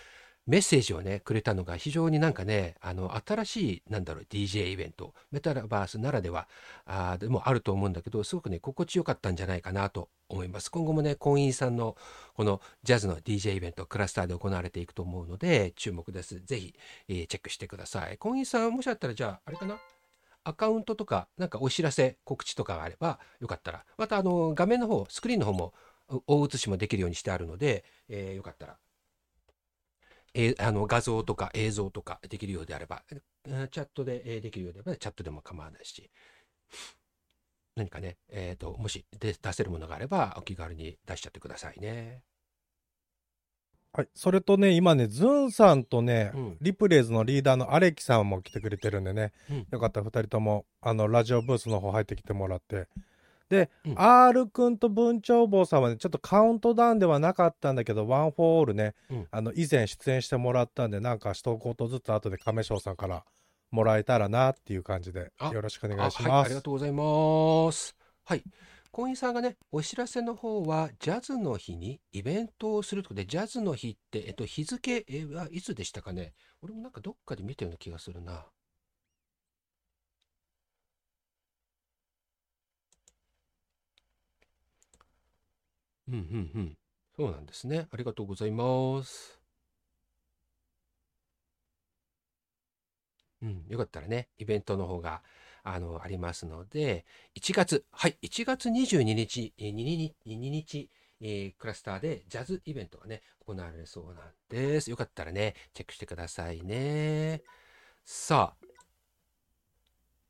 [0.46, 6.48] メッセージをねくれたのが非常になんかねあの新しいなんだろう DJ イベントメタバースならでは
[6.84, 10.70] あでもあると思うんだけどすごくね心地よかったんじゃないかなと思います。
[10.70, 11.96] 今後もね婚姻さんの
[12.34, 16.40] このジャズの DJ イベントクラスターで行われていくと思うので注目です。
[16.40, 16.74] ぜひ、
[17.08, 18.18] えーチェックしてください。
[18.18, 19.78] 婚姻さんもしあったらじゃああれかな？
[20.44, 23.84] アカウントとかなんかお知らせ告知とかがあればよかったら。
[23.98, 25.74] またあの画面の方スクリーンの方も
[26.28, 28.76] 大写しもできるようにしてあるので、えーよかったら
[30.36, 36.10] えーあの画像とか映像とかできるようであれば、えーチャットで、えーできるようであれば、チャットでも構わないし、
[37.74, 42.22] 何かね、えっ、と、もしで出せるものがあれば、お気軽に出しちゃってくださいね。
[43.92, 44.08] はい。
[44.14, 52.88] それとね、今ね、ズンさんとね、うんリプレイズのリーダーのアレキさんも来てくれてるんでね、うんよかったら二人とも、あの、ラジオブースの方入ってきてもらって。
[53.48, 63.24] で、うん R 君と文鳥坊さんはね、ちょっとカウントダウンではなかったんだけど、ワンフォーオールね、うんあの、以前出演してもらったんで、なんか一言ずつ後で亀翔さんから
[63.70, 66.46] もらえたらなっていう感じで、あよろしくお願いしあはい、ます。
[66.46, 67.96] ありがとうございます。
[68.24, 68.42] はい。
[68.90, 76.32] 婚姻さんがね、お知らせの方は、ジャズの日にイベントをするということで、ジャズの日って、えっと、日付えーはいつでしたかね
[76.62, 78.46] 俺もなんかどっかで見たような気がするな。
[86.08, 86.20] うんうん
[86.54, 86.78] うん。
[87.16, 87.88] そうなんですね。
[87.90, 89.40] ありがとうございます。
[93.42, 95.22] うん、よかったらね、イベントの方が、
[95.62, 100.90] あの、ありますので、1月、はい、1月22日、えー2日、2日、
[101.20, 104.90] えークラスターでジャズイベントがね、行われるそうなんです。
[104.90, 107.42] よかったらね、チェックしてくださいね。
[108.04, 108.66] さあ、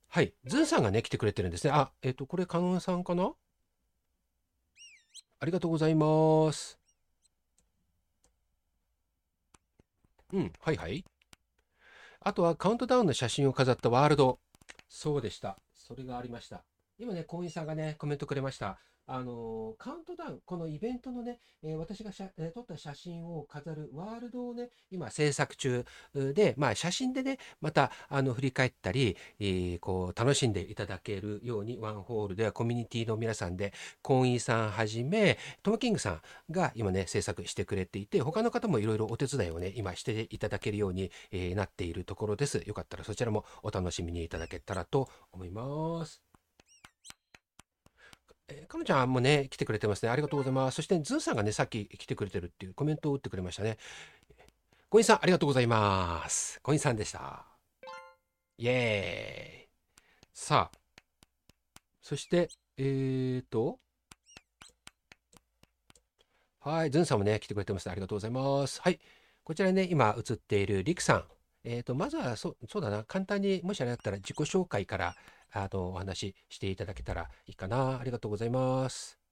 [0.08, 1.72] はい、ズンさんがね、来てくれてるんですね。
[1.72, 3.32] あ、えっ、と、これ、カノンさんかな？
[5.46, 6.76] ありがとうございます。
[10.32, 11.04] うん、はいはい。
[12.18, 14.40] あとはカウントダウンの写真を飾ったワールド。
[14.88, 15.56] そうでした。
[15.72, 16.64] それがありました。
[16.98, 18.80] 今ね、婚姻さんがね、コメントくれました。
[19.08, 42.62] あのカウントダウン、このイベントのね、えー私がしゃ、えー撮った写真を飾るワールドをね、今制作中で、まあ写真でね、またあの振り返ったり、えーこう楽しんでいただけるようにワンホールではコミュニティの皆さんで、婚姻さんはじめ、トムキングさんが今ね、制作してくれていて、他の方もいろいろお手伝いをね、今していただけるように、えーなっているところです。
[42.66, 46.25] よかったらそちらもお楽しみにいただけたらと思います。
[48.48, 50.10] えー、かのちゃんもね、来てくれてますね。
[50.10, 50.76] ありがとうございます。
[50.76, 53.78] そして、ズンさんがね、さっき来てくれてるっていうコメントを打ってくれましたね。
[54.88, 56.60] コインさん、ありがとうございます。
[56.62, 57.44] コインさんでした。
[58.58, 59.68] イエーイ。
[60.32, 60.78] さあ、
[62.00, 63.80] そして、えーと、
[66.60, 67.90] はい、ズンさんもね、来てくれてます。
[67.90, 68.80] ありがとうございます。
[68.80, 69.00] はい、
[69.42, 71.24] こちらね、今映っているリクさん。
[71.64, 75.16] えーと、まずはそ、そうだな、簡単に、もしあれだったら自己紹介から、
[75.56, 77.98] あの、お話ししていただけたらいいかな。
[77.98, 79.26] ありがとうございます。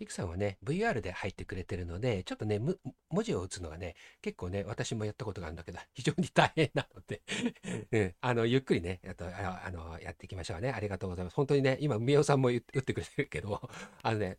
[0.00, 7.22] リクさんはね、VR で入ってくれてるので、ちょっとね、文字を打つのがね、結構ね、私もやったことがあるんだけど、 非常に大変なので、
[7.92, 10.70] うん、あの、ゆっくりね、あと、ああの、やっていきましょうね。
[10.70, 11.34] ありがとうございます。
[11.34, 13.60] 本当にね、今、みおさんも打ってくれてるけど、
[14.02, 14.38] あのね、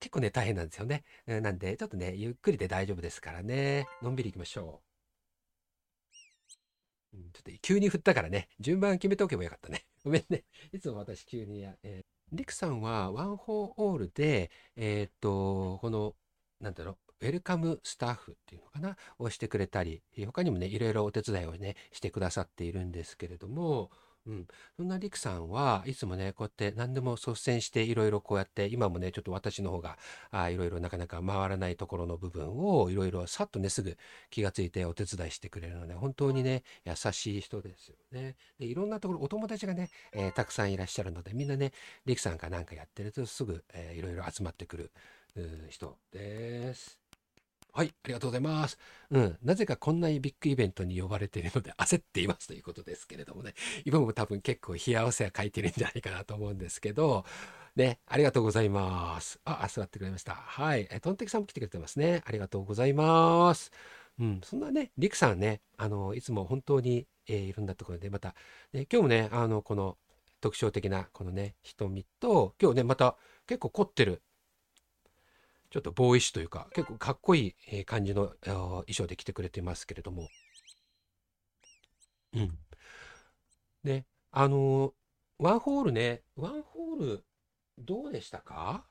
[0.00, 1.04] 結構ね、大変なんですよね。
[1.26, 4.95] なんで、ちょっとね、ゆっくりで大丈夫ですからね、のんびり行きましょう。
[7.32, 9.86] ちょっと急に振ったからね、順番決めておけばよかったね。
[10.04, 10.44] ごめんね。
[10.72, 16.16] いつも私急にや、えーリクさんはワンフォーオールで、えーっと、この、
[16.60, 23.90] なんだろう、ウェルカムスタッフっていうのかな、をしてくれたり、他にもね、いろいろお手伝いをね、してくださっているんですけれども、
[24.26, 29.96] うん、そんなリクさんはいつもね、こうやって何でも率先していろいろこうやって、今もね、ちょっと私の方が、
[30.50, 33.96] いろいろなかなか回らないところの部分をいろいろさっとね、すぐ
[34.30, 38.36] 気がついてお手伝いしてくれるので、本当にね、優しい人ですよね。
[38.58, 41.72] で、いろんなところ、お友達がね、えーたくさんいらっしゃるので、みんなね、
[42.04, 44.90] リクさんが何かやってるとすぐ、いろいろ集まってくる
[45.70, 47.05] 人です。
[47.76, 48.78] はい、ありがとうございます。
[49.10, 53.52] うん、なぜかこんなビッグイベントに呼ばれているので焦っていますということですけれどもね、
[53.84, 57.26] 今も多分結構冷や汗はかいてるんじゃないかなと思うんですけど、
[57.76, 59.38] ね、ありがとうございます。
[59.44, 60.32] あ、あ座ってくれました。
[60.32, 62.22] はい、えトンテキさんも来てくれてますね。
[62.24, 63.70] ありがとうございます。
[64.18, 68.34] うん、そんなね、リクさんね、あの、いつも本当に、えーいろんなところで、また、
[68.72, 69.98] ね、今日もね、あの、この
[70.40, 74.22] 特徴的な、このね、瞳と、今日ね、また結構凝ってる、
[75.70, 80.28] ちょっとボーイッシュというか、結構かっこいいえー感じの衣装で来てくれてますけれども、
[82.34, 82.58] うん。
[83.84, 84.92] ね、あのー
[85.38, 87.24] ワンホールね、ワンホール、
[87.78, 88.86] どうでしたか？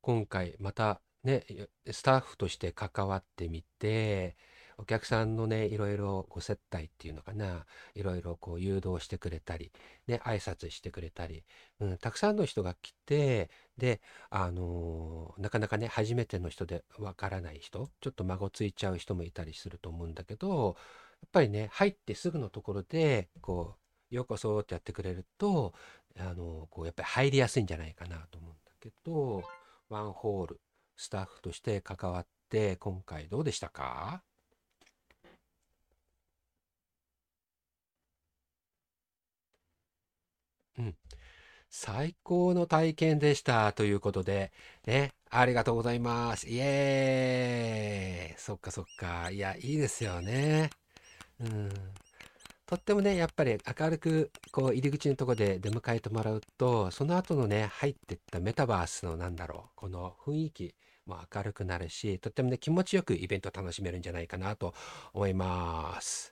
[0.00, 1.44] 今回、またね、
[1.90, 4.36] スタッフとして関わってみて、
[4.78, 9.72] お客さんのね、いろいろご接待っていうのかな、いろいろこう誘導してくれたり、
[10.06, 11.44] ね、挨拶してくれたり、
[11.80, 20.76] うん、たくさんの人が来て、で、あのーなかなかね、初めての人でわからない人、ちょっと孫ついちゃう人もいたりすると思うんだけど、
[21.22, 23.76] やっぱりね、入ってすぐのところで、こ
[24.10, 25.72] う、ようこそってやってくれると、
[26.18, 29.42] あの、こう、やっぱり入りやすいんじゃないかなと思うんだけど、
[29.88, 30.60] ワンホール、
[30.96, 34.22] スタッフとして関わって、今回どうでしたか？
[40.78, 40.96] うん。
[41.70, 44.52] 最高の体験でしたということで、
[44.86, 46.48] ね、ありがとうございます。
[46.48, 49.30] イエーイそっかそっか。
[49.30, 50.70] いや、いいですよね。
[51.40, 51.70] うん。
[52.66, 60.74] とってもね、やっぱり明るく、こう、入り口のとこで出迎えてもらうと、その後のね、入ってったメタバースのなんだろう、この雰囲気
[61.06, 64.74] も明るくなるし、とってもね、気持ちよくイベント楽しめるんじゃないかなと
[65.12, 66.31] 思います。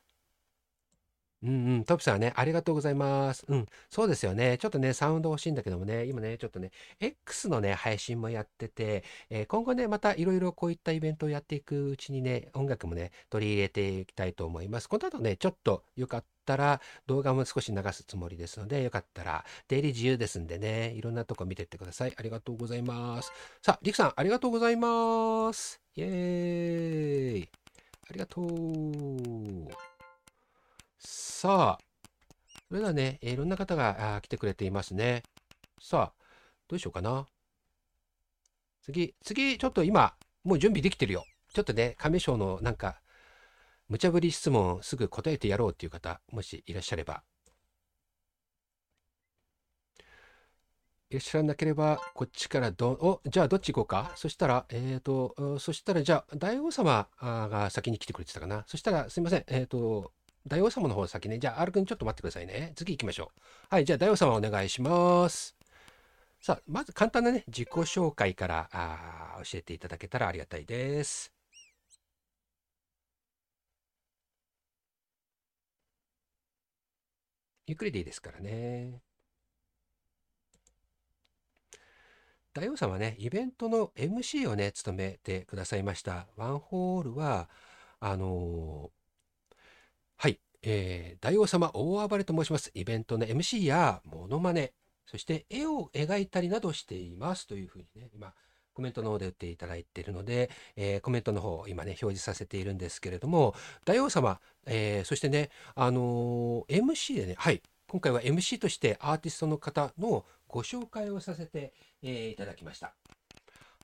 [1.42, 3.44] うんうん、トップさんね、ありがとうございます。
[3.48, 4.58] うん、そうですよね。
[4.58, 14.88] ちょっとね、サウンド欲しいんだけどもね、今ね、ちょっとね、X のね、配信もやってて、えー今後ね、またいろいろこういったイベントをやっていくうちにね、音楽もね、取り入れていきたいと思います。
[14.88, 22.12] この後ね、ちょっとよかったら動画も少し流すつもりですので、よかったら出入り自由ですんでね、いろんなとこ見てってください。
[22.16, 23.32] ありがとうございます。
[23.62, 25.80] さあ、リクさん、ありがとうございます。
[25.96, 27.48] イエーイ。
[28.10, 29.89] ありがとう。
[31.02, 31.84] さあ、
[32.68, 35.22] それではね、いろんな方が来てくれていますね。
[35.80, 36.24] さあ、
[36.68, 37.26] どうしようかな。
[38.82, 41.24] 次、次、ちょっと今、もう準備できてるよ。
[41.54, 43.00] ちょっとね、亀賞のなんか、
[43.88, 47.22] 無茶ぶり質問すぐ答えてやろうっていう方、もしいらっしゃれば。
[51.08, 54.12] いらっしゃらなければ、こっちからど、お、じゃあどっち行こうか？
[54.16, 58.64] そしたら、えっと、そしたら、じゃあ、大王様が先に来てくれてたかな？
[58.68, 59.44] そしたら、すいません。
[59.48, 60.12] えっと、
[60.46, 61.38] 大王様の方先ね。
[61.38, 62.72] じゃあ、R 君ちょっと待ってくださいね。
[62.76, 63.40] 次行きましょう。
[63.74, 65.56] はい、じゃあ、大王様お願いします。
[66.40, 71.32] さあ、まず簡単なね、自己紹介からあ教えていただけたらありがたいです。
[77.66, 79.00] ゆっくりでいいですからね。
[82.52, 86.26] 大王さんはね、イベントの MC をね、務めてくださいました。
[86.36, 87.48] ワンホールは、
[88.00, 88.99] あのー
[90.22, 92.70] はい、えー大王様大暴れと申します。
[92.74, 94.74] イベントの MC やモノマネ、
[95.06, 98.34] そして絵を描いたりなどしていますというふうにね、今、
[98.74, 103.54] コメントの方で打っていただいているので、えーコメントの方を今ね、表示させているんですけれども、
[103.86, 112.92] 大王様、えーそしてね、あのー MC でね、はい、今回は MC としてアーティストの方のご紹介をさせて、えいただきました。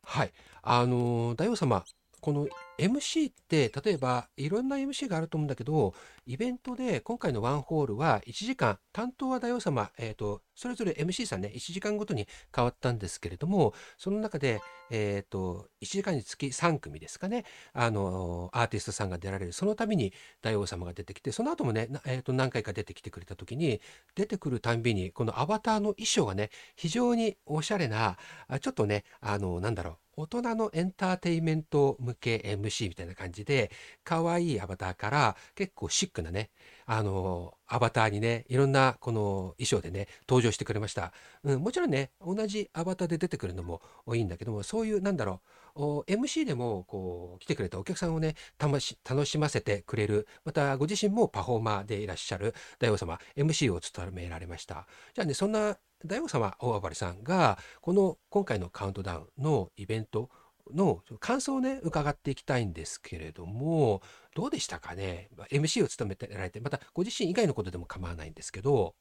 [0.03, 0.33] はい。
[0.61, 1.83] あの大王様、
[2.21, 2.49] この
[2.79, 5.95] MC って、例えばいろんな MC があると思うんだけど、
[6.27, 14.61] イベントで今回のワンホールは1時間、担当は大王様、えっ、と、それぞれ MC さんね、1時間ごとに変わったんですけれども、その中で、
[14.91, 20.13] えっ、と、1時間につき3組ですかね、あのアーティストさんが出られる、そのために
[20.43, 23.81] 大王様が出てきて、その後もね、えっ、と、何回か出てきてくれた時に、
[24.15, 28.19] 出てくるたんびに、このアバターの衣装がね、非常におしゃれな、
[28.61, 33.71] ちょっとね、あの、なんだろう、大人のエンターテイメント向け MC みたいな感じで、
[34.03, 36.51] 可愛いアバターから結構シックなね、
[36.87, 41.13] あの、アバターにね、いろんなこの衣装でね、登場してくれました。
[41.45, 43.83] うん、もちろんね、同じアバターで出てくるのも
[44.15, 48.99] いいんだけども、そういう、なんだろう、MC でもこう来てくれたお客さんをね、楽し
[49.39, 54.87] ませてくれる、またご自身もパフォーマーでいらっしゃる大王様、MC を務められました。
[55.15, 60.31] じゃあね、そんな大王様大暴れさんが、この今回のカウントダウンのイベント
[60.75, 64.03] の感想をね、伺っていきたいんですけれども、
[64.35, 68.95] どうでしたかね ?MC を務めてられて、またご自身以外のことでも構わないんですけど、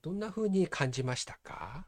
[0.00, 1.86] どんな風に感じましたか？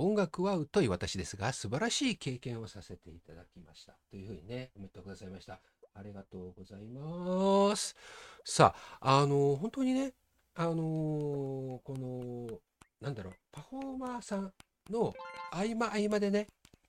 [0.00, 3.96] 音楽は疎い私ですが、素晴らしい経験をさせていただきました。
[4.10, 5.60] というふうにね、コメントくださいました。
[5.94, 7.94] ありがとうございます。
[8.42, 10.14] さあ、あの、本当にね、
[10.54, 12.58] あのこの、
[13.00, 14.52] なんだろう、パフォーマーさん
[14.88, 15.14] の
[15.50, 16.46] 合間合間でね、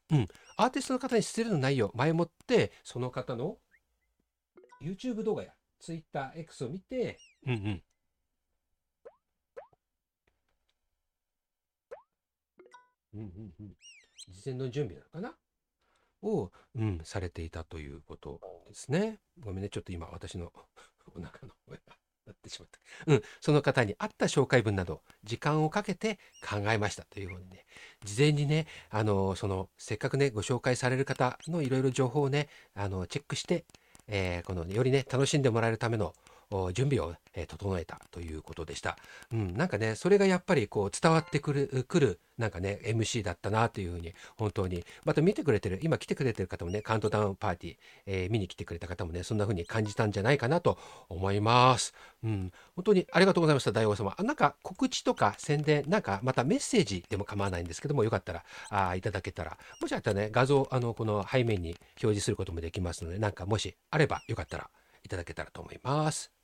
[0.10, 3.58] うん、アーティストの方に失礼のないよ、前もって、その方の
[4.82, 7.84] YouTube 動画や Twitter、X を見て、うんうん、
[13.14, 13.76] うんうんうん、
[14.34, 15.36] 事前の準備なのかな？
[16.24, 18.40] を、うん、されていたということ
[18.70, 19.20] ですね。
[19.40, 20.52] ごめんね、ちょっと今私の
[21.16, 21.82] お腹の上が
[22.28, 22.80] なってしまった。
[23.08, 27.66] うん、その方に合った紹介文など時間をかけて考えましたというふうにね、
[28.06, 33.66] 事前にね、あの、その、せっかくね、ご紹介される方のいろいろ情報をね、あの、チェックして、
[34.08, 36.14] えーこの、よりね、楽しんでもらえるための
[36.74, 38.98] 準備を、えー整えたということでした。
[39.32, 50.78] うん、なんかね、それがやっぱりこう伝わってくる、くる、なんかね、MC だったなというふうに、本当に、また見てくれてる、今来てくれてる方もね、カウントダウンパーティー、えー見に来てくれた方もね、そんな風に感じたんじゃないかなと
[51.10, 51.94] 思います。
[52.24, 54.14] うん、本当にありがとうございました、大王様。
[54.18, 64.70] あなんか告知とか宣伝、なんかまたメッセージでも構わないんですけども、よかったら、あいただけたら、もしあったらね、画像、あの、この背面に表示することもできますので、なんかもしあれば、よかったら
[65.04, 66.41] いただけたらと思います。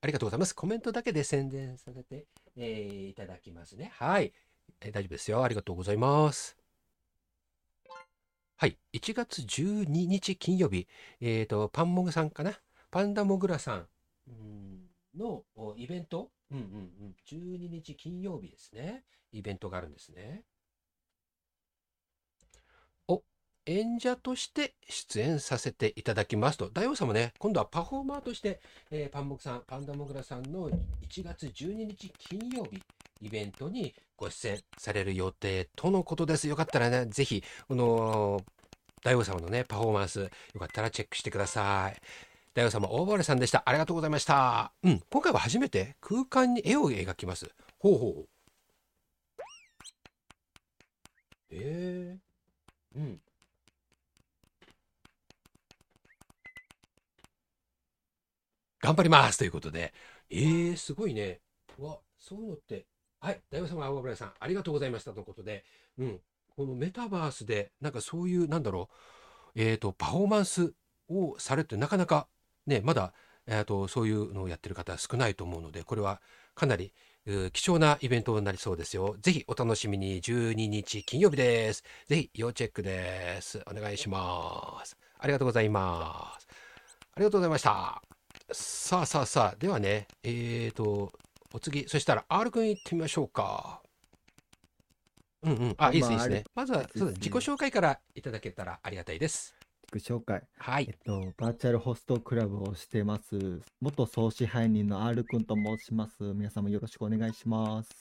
[0.00, 0.54] ありがとうございます。
[0.54, 2.26] コメントだけで宣伝させて、
[2.56, 3.90] えーいただきますね。
[3.94, 4.32] はい、
[4.80, 5.42] えー大丈夫ですよ。
[5.42, 6.56] ありがとうございます。
[8.56, 10.86] はい、1月12日金曜日、
[11.20, 12.52] えっ、と、パンモグさんかな？
[12.90, 13.88] パンダモグラさん
[15.16, 15.44] の
[15.76, 16.66] イベント、うんうんう
[17.06, 19.04] ん、12日金曜日ですね。
[19.32, 20.44] イベントがあるんですね。
[23.08, 23.22] お、
[23.68, 28.60] 演者として出演させていただきますと、大王様ね、今度はパフォーマーとして、
[28.90, 32.82] えーパンモグさん、パンダモグラさんの1月12日金曜日、
[33.20, 36.48] イベントにご出演される予定とのことです。
[36.48, 38.40] よかったらね、ぜひ、この、
[39.02, 42.00] 大王様のね、パフォーマンス、よかったらチェックしてください。
[42.54, 43.62] 大王様、大暴れさんでした。
[43.66, 44.72] ありがとうございました。
[44.82, 47.50] うん、今回は初めて空間に絵を描きます。
[47.78, 48.28] ほうほう。
[51.50, 52.18] ええ
[52.96, 53.20] うん。
[58.80, 59.92] 頑張りますということで。
[60.30, 61.40] ええすごいね。
[61.78, 62.86] うわ、そういうのって。
[63.20, 65.64] はい、大王様、青村さん、ありがとうございましたということで、
[65.98, 66.20] うん、
[66.56, 68.88] このメタバースで、なんかそういう、なんだろ
[69.56, 70.72] う、えっ、と、パフォーマンス
[71.08, 72.28] をされて、なかなか、
[72.66, 73.12] ね、まだ、
[73.48, 76.20] えー、とそういうのをやってる方少ないと思うので、これは
[76.54, 76.92] かなり
[77.52, 79.16] 貴重なイベントになりそうですよ。
[79.20, 81.82] ぜひお楽しみに12日金曜日です。
[82.06, 83.62] ぜひ要チェックです。
[83.66, 84.96] お願いします。
[85.18, 86.48] ありがとうございます。
[87.14, 88.07] ありがとうございました。
[88.50, 91.12] さあさあさあ、ではね、えーと、
[91.52, 93.82] お次、そしたら R 君行ってみましょうか。
[95.42, 95.74] うんうん。
[95.76, 96.44] あ、いいです、いいですね。
[96.54, 99.54] まずは、そう自己紹介からいただけたらありがたいです。
[99.92, 100.42] 自己紹介。
[100.56, 100.86] はい。
[100.88, 103.60] えっと、バーチャルホストクラブをしてます。
[103.80, 106.22] 元総支配人の R くんと申します。
[106.22, 107.90] 皆様よろしくお願いします。
[107.90, 107.96] よ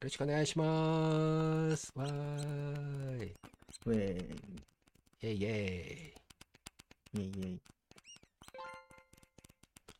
[0.00, 1.90] ろしくお願いします。
[1.94, 3.34] わーい。
[3.86, 4.34] ウェー
[5.22, 5.26] イ。
[5.26, 6.14] イェイイェイ。
[7.14, 7.60] イェイイェイ。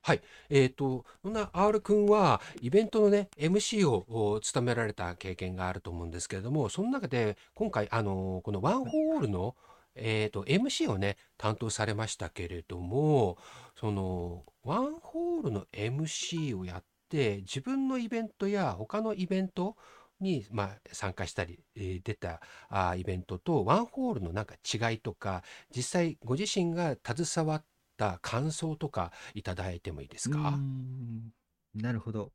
[0.02, 0.22] はい。
[0.48, 9.56] えっ、と、そんな R 君は、イベントのね、MC を務められた経験があると思うんですけれども、その中で、今回、あのこのワンホールの、
[9.94, 13.36] えっ、と、MC をね、担当されましたけれども、
[13.78, 19.76] その、ワンホールの MC をやって、自分のイベントや他のイベント
[20.20, 25.42] に、まあ、参加したり、えー出たあイベントと、ワンホールのなんか違いとか、
[25.74, 27.64] 実際ご自身が携わっ
[28.00, 30.50] た感想とかいただいてもいいですうーか？
[30.50, 31.32] ん
[31.74, 32.32] なるほど。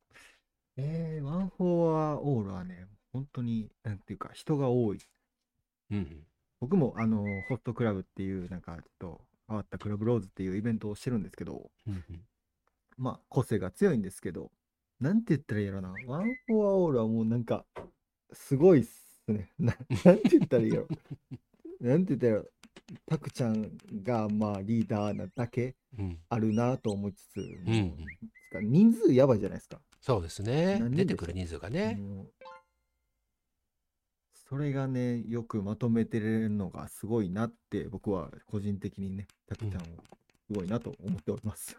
[0.78, 5.00] えー、ワンフォアオールはね、本当に、なんていうか、人が多い。
[5.92, 6.28] うん
[6.62, 12.22] 僕も、あの、ホストクラブっていう、なんか、ちょっと変わったクラブローズっていうイベントをしてるんですけど、うんうん
[12.98, 14.52] まあ、個性が強いんですけど、
[15.00, 15.94] なんて言ったらいいやろな。
[16.08, 17.66] ワンフォアオールはもうなんか、
[18.32, 19.52] すごいっすね。
[19.60, 20.88] ななんて言ったらいいやろ。
[21.86, 22.50] なんて言ったらいいやろ。
[23.08, 23.72] タクちゃん
[24.04, 27.96] が、まあ、リーダーなだけうんあるなと思いつつ、うん
[28.62, 29.82] 人数やばいじゃないですか。
[30.00, 32.00] そうですね出てくる人数がね
[34.48, 39.86] それがね、よくまとめてるのがすごいなって、僕は個人的にね、タクちゃんを
[40.48, 41.76] すごいなと思っております。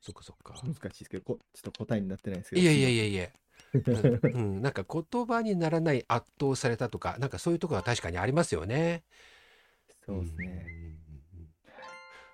[0.00, 2.62] そっかそっか難しいですけど、こちょっと答えになってないですけど。
[2.62, 3.30] いやいやいやいや、や。
[3.74, 4.20] うん。
[4.22, 9.02] うん、なんか言葉にならない圧倒されたとかなんかそういうところは確かにありますよね。
[10.04, 10.82] そうですね。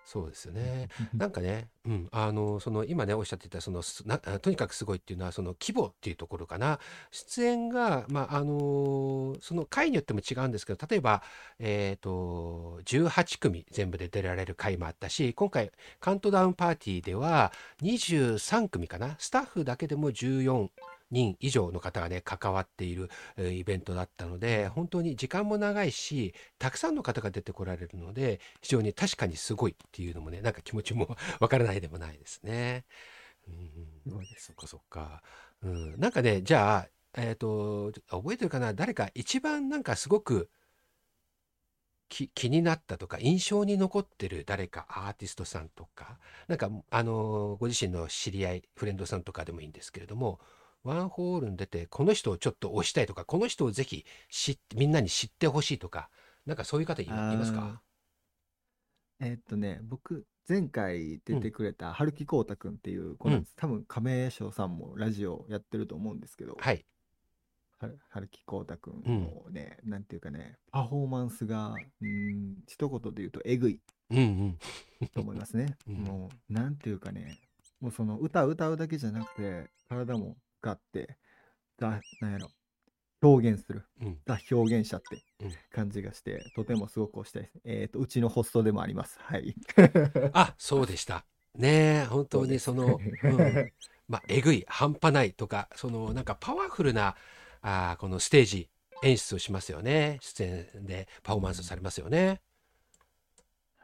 [0.09, 0.89] そうですよね。
[1.13, 6.81] なんかね、うん、あのその今ねおっしゃっていたそのとにかくすごいっていうのはその規模っていうところかな。
[7.11, 11.23] 出演が、まああのその回によっても違うんですけど例えば、
[11.59, 15.71] えー、と18組全部で出られる回もあったし今回
[16.01, 19.15] カウントダウンパーティーでは23組かな。
[19.19, 20.71] スタッフだけでも14
[21.11, 32.85] 人以上の方がね関わっているえーイベントだったので本当に時間も長いしたくさんの方が出てこられるので非常に確かにすごいっていうのもねなんか気持ちも わからないでもないですね。
[33.49, 35.23] うんすごいでそっかそっか。
[35.63, 38.75] うん、なんかねじゃあえっ、と覚えてるかな？
[38.75, 40.51] 誰か一番なんかすごく
[42.09, 50.41] き気になったとか印象に残ってる誰かアーティストさんとかなんかあのご自身の知り合いフレンドさんとかでもいいんですけれども
[50.89, 54.05] ワンホールに出てこの人をちょっと推したいとかこの人をぜひ
[54.75, 56.11] みんなに知ってほしいとか
[56.47, 57.83] なんかそういう方いいますか？
[59.21, 63.55] えーっとね、僕、前回出てくれた春木光太くんっていう子なんです。
[63.57, 66.87] 多分、亀翔さんもラジオやってると思うんですけど、はい。
[67.81, 73.81] は春木光太くんのね、なんていうかね、パフォーマンスが、うーん、一言で言うと、えぐい
[74.11, 74.23] うんう
[75.05, 75.09] ん。
[75.09, 75.77] と思いますね。
[75.89, 77.41] うんもう、なんていうかね、
[77.81, 81.17] もうその歌歌うだけじゃなくて、体も使って、
[81.79, 82.51] だ、なんやろ、
[83.23, 87.61] 表現する、うんだ表現者ってうん感じがして、とてもすごく推したいです。
[87.65, 89.19] えっと、うちのホストでもあります。
[89.21, 89.55] はい。
[90.33, 91.25] あそうでした。
[91.55, 93.73] ねえ本当にその、うん、
[94.09, 97.17] まあえぐい半端ないとかそのなんかパワフルな
[97.63, 98.69] あーこのステージ
[99.03, 100.45] 演出をしますよね出
[100.75, 102.41] 演でパフォーマンスされますよね。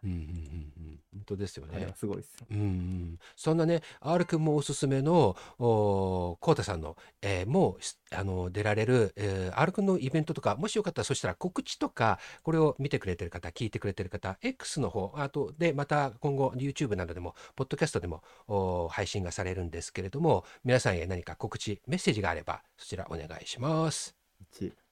[0.05, 0.74] うんうんうんうん
[1.15, 1.89] 本当ですよね。
[1.97, 2.37] すごいです。
[2.51, 24.15] うんうん、そんなね R 君もおすすめのこうたさんの、えーもうしあの出られる、えー、R 君のイベントとかもしよかったらそしたら告知とかこれを見てくれてる方聞いてくれてる方 X の方あとでまた今後 YouTube などでもポッドキャストでもお配信がされるんですけれども皆さんへ何か告知メッセージがあればそちらお願いします。
[24.53, 24.84] 1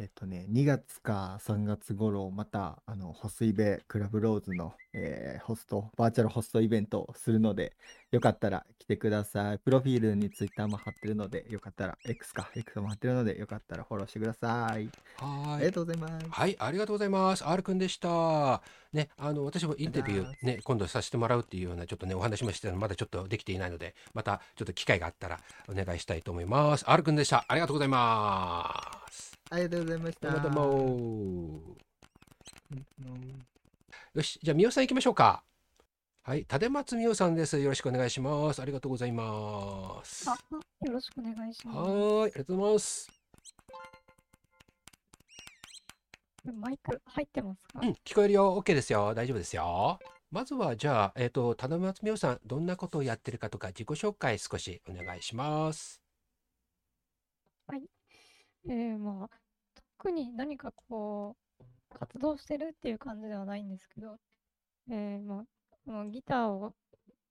[0.00, 7.74] えっとね、2月か3月頃、また、あの、ホスイベクラブローズの、えーホスト、バーチャルホストイベントをするので、
[8.10, 9.58] よかったら来てください。
[9.58, 14.88] プロフィールにツイッターも貼ってるので、よかったら、X か、X も貼ってるので、よかったらフォローしてください。
[15.18, 16.26] はーいありがとうございます。
[16.30, 17.46] はい、ありがとうございます。
[17.46, 18.62] R 君でした。
[18.94, 26.90] ね、あの、私もインタビューね、今度させてもらうっていうような、ちょっとね、お話もしてたの、まだちょっとできていないので、またちょっと機会があったらお願いしたいと思います。
[26.90, 27.44] R 君でした。
[27.46, 28.80] ありがとうございま
[29.10, 29.29] す。
[29.52, 30.30] ありがとうございました。
[30.30, 30.60] どうも
[32.70, 33.24] どうも。
[34.14, 35.42] よし、じゃあ、みおさん行きましょうか。
[36.22, 37.58] はい、立松みおさんです。
[37.58, 38.62] よろしくお願いします。
[38.62, 40.28] ありがとうございます。
[40.28, 40.36] よ
[40.92, 41.78] ろしくお願いします。
[41.78, 43.10] ーい、ありがとうございます。
[46.54, 48.56] マイク入ってますか、うん、聞こえるよ。
[48.56, 49.14] OK ですよ。
[49.14, 49.98] 大丈夫ですよ。
[50.30, 56.00] まずは、じゃあ、えっ、と、田松美桜さん、どんなことをやってるかとか、自己紹介少しお願いします。
[57.66, 57.82] はい。
[58.68, 59.39] えー、まあ、
[60.02, 64.16] 特に何かこう、活動してるっていう感じではないんですけど、
[64.90, 65.44] えー、まあ、
[65.84, 66.72] このギターを、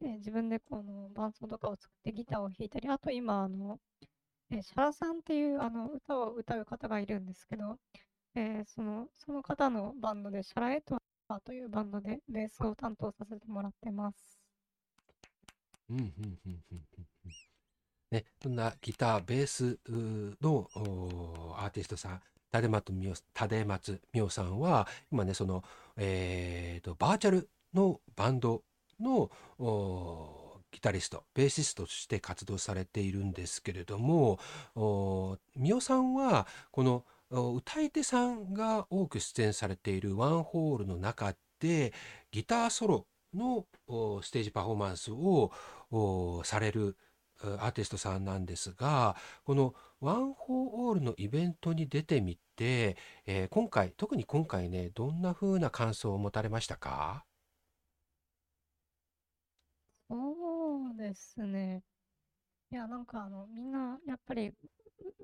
[0.04, 3.80] えー自分でこの伴奏とかを作ってギターを弾いたり、あと今、あの、
[4.52, 7.80] えーシャラさんっていうあの歌を歌う方がいるんですけど、
[8.36, 14.40] えーその、その方のバンドで、シャラエトワというバンドでベースを担当させてもらってます。
[15.90, 16.10] うんうんうん
[16.46, 17.10] うんうん
[18.12, 19.80] ね、そんなギター、ベース
[20.42, 22.22] のーアーティストさん、
[22.54, 25.64] 立松美代立松美代さんは、今ね、その、
[25.98, 28.64] えーと、バーチャルのバンド
[29.00, 29.30] の
[30.72, 34.40] ギタリスト、ベーシストとして活動されているんですけれども、
[35.56, 41.94] 美代さんは、この歌い手さんが多く出演されているワンホールの中で、
[42.32, 43.66] ギターソロの
[44.24, 45.52] ステージパフォーマンスを
[46.44, 46.98] される
[47.42, 50.42] アーティストさんなんですがこのワン・フォー・
[50.88, 57.26] オールのイベントに出てみて、えー今回特に今回ねどんな風な感想を持たれましたか？
[60.10, 61.84] そうですね。
[62.72, 64.56] いや、なんかあの、みんな、やっぱり、う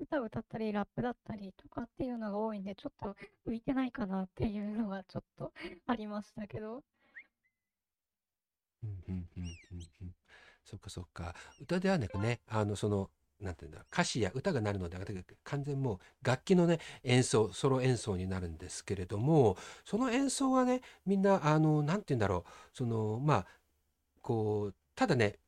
[0.02, 3.16] 歌歌ったり、ラップだったりとかっていうのが多いんで、ちょっと
[3.46, 5.52] 浮いてないかなっていうのがちょっと
[5.86, 6.84] ありましたけど、
[8.82, 10.14] うんうんうんうんうん。
[10.64, 11.34] そっかそっか。
[11.60, 13.10] 歌ではなくねあのその
[13.40, 23.46] なんていうんだ歌詞や歌がなるのではなく完全もう楽器のね演奏ソロ演奏になるんですけれどもその演奏はねみんなあのなんて言うんだろうそのまあ
[24.22, 25.38] こうただね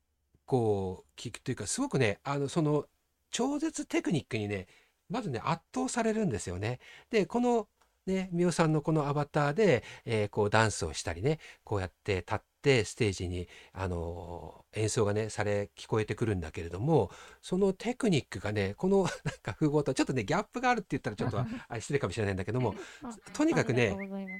[0.47, 2.87] こう聞くというかすごくねあのその
[3.31, 4.67] 超絶テクニックにね
[5.11, 6.81] まずね圧倒されるんですよね。
[7.11, 7.69] でこの
[8.07, 21.39] ね、みおさんのこのアバターで、えーこうダンスをしたりねこうやって立ってステージに、あのー演奏がねされ聞こえてくるんだけれどもそのテクニックがねこの なんか風貌とちょっとねギャップがあるって言ったらちょっと
[21.69, 23.97] あ失礼かもしれないんだけども あとにかくね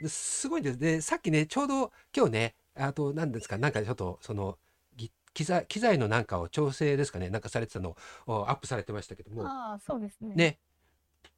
[0.07, 0.39] す。
[0.39, 1.01] すごいんですね。
[1.01, 4.59] さっきね、ちょうど今日ね、あと何ですか、なんかちょっとその、
[4.97, 7.97] ぎ機材、機材のなんかを調整ですかね、なんかされてたのを
[8.27, 10.35] おアップされてましたけども、ああ、そうですね。
[10.35, 10.59] ね、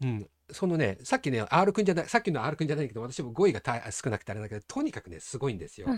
[0.03, 5.89] うん、そのね、さっきね、R 君じゃない、さっきの R 君じゃないけど、私も語彙がた少なくてあれだけど、とにかくね、すごいんですよ。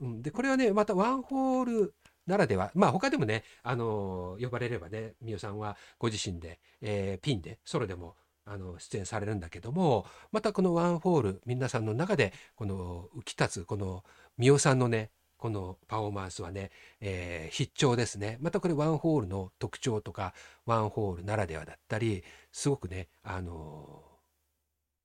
[0.00, 1.94] うん、でこれはねまたワンホール
[2.26, 14.04] ならではまあ他でもね、あのー呼ばれればねみおさんはご自身で、えーピンでソロでもあの出演されるんだけどもまたこのワンホール皆さんの中でこの浮き立つこの
[14.38, 16.70] みおさんのねこのパフォーマンスはね、
[17.00, 20.34] えー必聴ですねまたこれワンホールの特徴とか
[20.66, 22.22] ワンホールならではだったり
[22.52, 24.08] すごくねあのー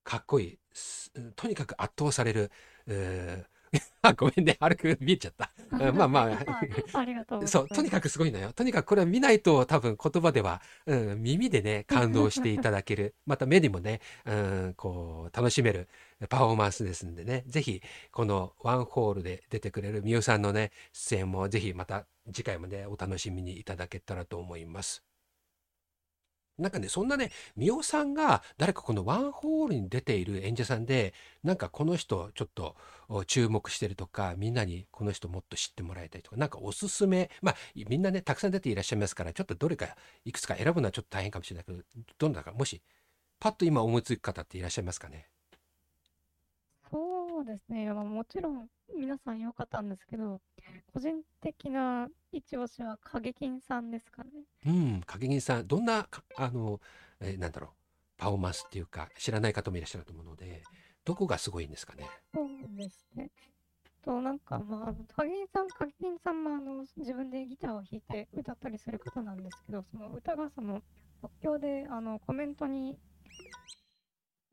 [0.03, 2.51] かっこいいすとにかく圧倒される、
[2.87, 3.53] えー
[4.01, 5.51] あごめんね、歩く見えちゃった。
[5.71, 6.23] うんまあまあ、
[6.93, 7.67] あありがとうそう。
[7.67, 8.53] とにかくすごいのよ。
[8.53, 13.15] とにかくこれは見ないと多分言葉では、うん、耳でね、感動していただける。
[13.25, 15.87] また目にもね、うん、こう、楽しめる
[16.27, 25.03] パフォーマンスですんでね、ぜひ、このワンホールで出てくれるみおさんのね、出演もぜひまた次回もね、お楽しみにいただけたらと思います。
[26.59, 32.75] なんかね、そんなね、みおさんが誰かこのワンホールに出ている演者さんで、なんかこの人ちょっと
[33.25, 37.55] 注目してるとか、みんなにこの人もっと知ってもらいたいとか、なんかおすすめ、まあ
[37.89, 41.79] みんなね、たくさん出ていらっしゃいますから、ちょっとどれかいくつか選ぶのはちょっと大変かもしれないけど、
[42.19, 42.83] どんなか、もし、
[43.39, 45.32] パッと今思いつく方っていらっしゃいますかね？
[47.45, 47.91] そうですね。
[47.93, 48.67] まあ、もちろん
[48.97, 50.39] 皆さん良かったんですけど、
[50.93, 54.29] 個人的な一押しは影金さんですかね。
[54.65, 56.79] うん、影銀さん、どんな、かあの、
[57.19, 57.69] えーなんだろう、
[58.17, 60.63] パフォーマンスっていうか、知らない方もいらっしゃると思うので、
[61.03, 62.07] どこがすごいんですかね？
[62.33, 63.29] そうですね。
[64.01, 70.81] と、なんか、まあ、影金さん、影金さんもあの自分でギターを弾いて歌ったりする方なんですけど、その歌がその
[71.21, 72.97] 即興であのコメントに、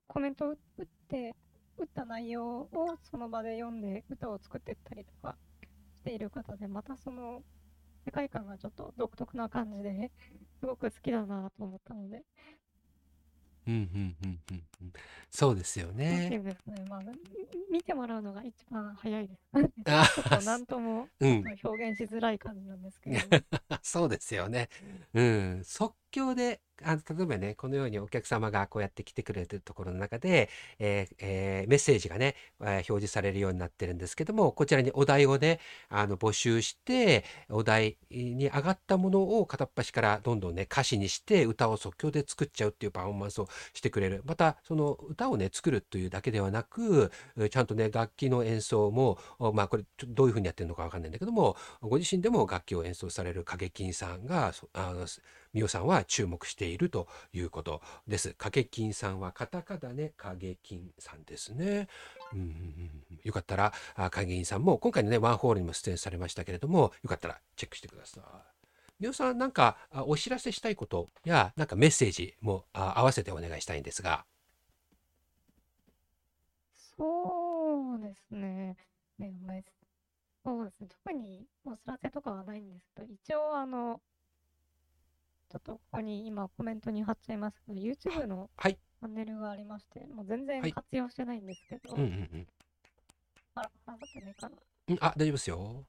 [0.09, 1.37] コメントを打って、
[1.81, 2.69] 打った内容を
[3.03, 5.37] その場で読んで歌を作っていったりとか
[5.97, 7.43] している方で、またその
[8.05, 10.11] 世界観がちょっと独特な感じで
[10.61, 12.25] すごく好きだなと思ったので、
[13.67, 14.63] うん、うん、うん、うん。
[14.83, 14.93] うん
[15.31, 16.31] そうですよ楽しね。
[16.37, 16.85] みですね。
[16.89, 17.15] まあ、み
[17.71, 19.41] 見てもらうのが一番早いです。
[19.87, 21.45] あちょっと何ともうん。
[21.65, 23.43] 表現しづらい感じなんですけれども。
[23.83, 24.69] そうですよね。
[25.15, 25.65] うん。
[25.65, 30.49] 即興で、あ例えばね、このようにお客様がこうやって来てくれてるところの中で、
[30.79, 44.23] えーえーメッセージがね、えー表示されるようになってるんですけども、こちらにお題をね、あの募集して、お題に上がったものを片っ端からどんどんね、歌詞にして歌を即興で作っちゃうっていうパフォーマンスをしてくれる。
[44.25, 47.11] また、その歌をね、作るというだけではなく、
[47.51, 49.19] ちゃんとね、楽器の演奏も、
[49.55, 55.07] まあこれ、どういうふうにやってるのかわかんないんだけども、ご自身でも楽器を演奏される影金さんがあの
[55.51, 58.35] すみおさんは注目しているということです。
[58.39, 61.89] 影金さんはカタカナね、影金さんですね。
[62.33, 68.23] うんうん、よかったら、あ影金さんも今回のね、ワンホールにも出演されましたけれども、よかったらチェックしてください。
[69.01, 74.25] みおさん、なんかあお知らせしたいことや、なんかメッセージもあ合わせてお願いしたいんですが。
[76.97, 78.77] そうですね。
[79.19, 79.57] ねまあ
[80.45, 80.87] そうですね。
[81.05, 84.01] 特にお知らせとかはないんですけど、一応あの、
[85.51, 88.75] ちょっとここに今コメントに貼っちゃいますけど、YouTube のはい。
[88.75, 92.47] チャンネルがありまして、もう全然はい活用してないんですけど、うんうんうん。
[93.57, 94.57] あら、頑張ってないかな。
[94.89, 95.85] うんあ、大丈夫ですよ。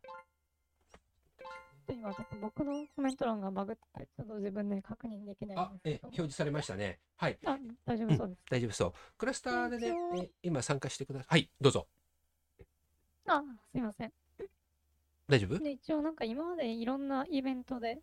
[1.90, 6.08] 今ちょっと僕のコメント欄がバグって、ちょっと自分で確認できないあん、ですえけど。
[6.08, 7.00] 表示されましたね。
[7.18, 7.38] はい。
[7.46, 8.42] あ、大丈夫そうです。
[8.50, 8.94] 大丈夫そう。
[9.18, 11.28] クラスターでねえ今参加してください。
[11.30, 11.88] はい、どうぞ。
[13.28, 14.14] あ、すいません。
[15.28, 15.60] 大丈夫？
[15.60, 18.00] で、一応なんか今までいろんなイベントで、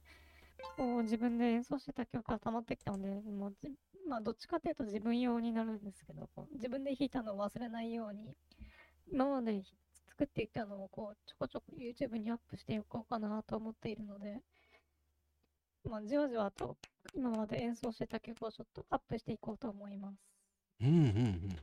[0.76, 3.70] こう自分で演奏してた曲が溜まってきたので、もうじ
[4.08, 8.34] まあどっちかというと自分用になるんですけど、自分で弾いたのを忘れないように、
[9.10, 9.62] 今まで
[10.06, 14.40] 作っていたのをこうちょこちょこ YouTube にアップしていこうかなと思っているので、
[15.84, 16.76] まあじわじわと
[17.14, 20.37] 今まで演奏してた曲をちょっとアップしていこうと思います。
[20.80, 21.06] うんうんうん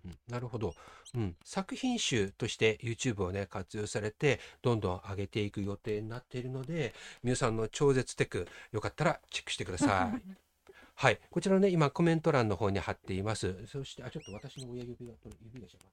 [0.06, 0.18] うん。
[0.28, 0.76] なるほど。
[1.14, 1.36] うん。
[1.44, 6.94] 作品集として YouTube をね、活用されて、どんどん上げていく予定になっているので、
[7.24, 10.22] 皆さんの超絶テク、よかったらチェックしてください。
[10.96, 11.20] はい。
[11.30, 13.66] こちらね、今コメント欄の方に貼っています。
[13.68, 15.90] そして、あ、ちょっと私の親指が、指が邪魔。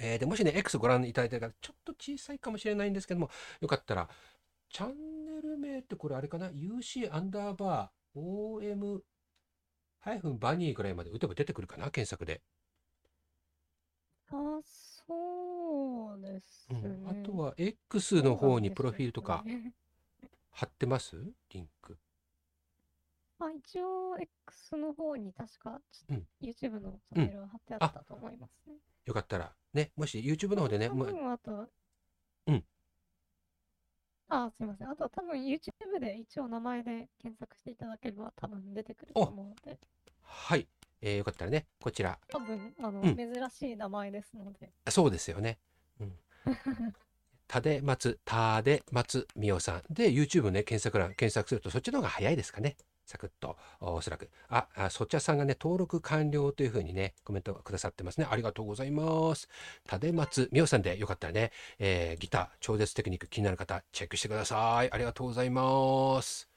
[0.00, 4.08] えーで、もしね、X ご覧いただいたら、ちょっと小さいかもしれないんですけども、よかったら、
[4.70, 9.02] チャンネル名ってこれあれかな ?UC アンダーバー OM
[10.00, 12.40] ハイフンバニーぐらいまで打てば出てくるかな検索で。
[14.30, 16.80] あ、そうですね。
[16.84, 19.44] うん、あとは X の方にプロフィールとか
[20.50, 21.16] 貼ってます？
[21.50, 21.96] リンク。
[23.40, 28.74] あ、一応 X の方に確か、うん YouTube のチャンネルは貼ってあったと思いますね。
[29.04, 31.68] よかったら、ね、もし YouTube の方でね、多もう分あと、うん。
[34.28, 34.90] あ、すいません。
[34.90, 39.78] あと多分 YouTube で一応名前で検索していただければ多分出てくると思うので、
[40.22, 40.68] はい、
[41.00, 44.70] えーよかったらね、こちら、多分あの、うん珍しい名前ですので。
[44.90, 45.58] そうですよね。
[46.00, 46.18] うん。
[47.48, 52.76] たで松、たで松みおさんで YouTube ね、検索欄、検索するとそっちの方が早いですかね。
[53.08, 54.28] サクッと、おおそらく。
[54.50, 58.26] あ、あそちらさんがね、登録完了というふうにね、コメントくださってますね。
[58.30, 59.48] ありがとうございます。
[59.86, 64.92] たで松みおさんでよかったらね、えーギター、超絶テクニック気になる方、チェックしてください。
[64.92, 66.50] ありがとうございます。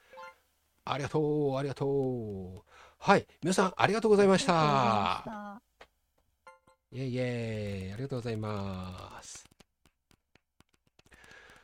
[0.83, 2.63] ありがとう、ありがとう。
[2.97, 5.61] はい、皆さん、ありがとうございました。
[6.91, 9.45] イェイイェイありがとうございます。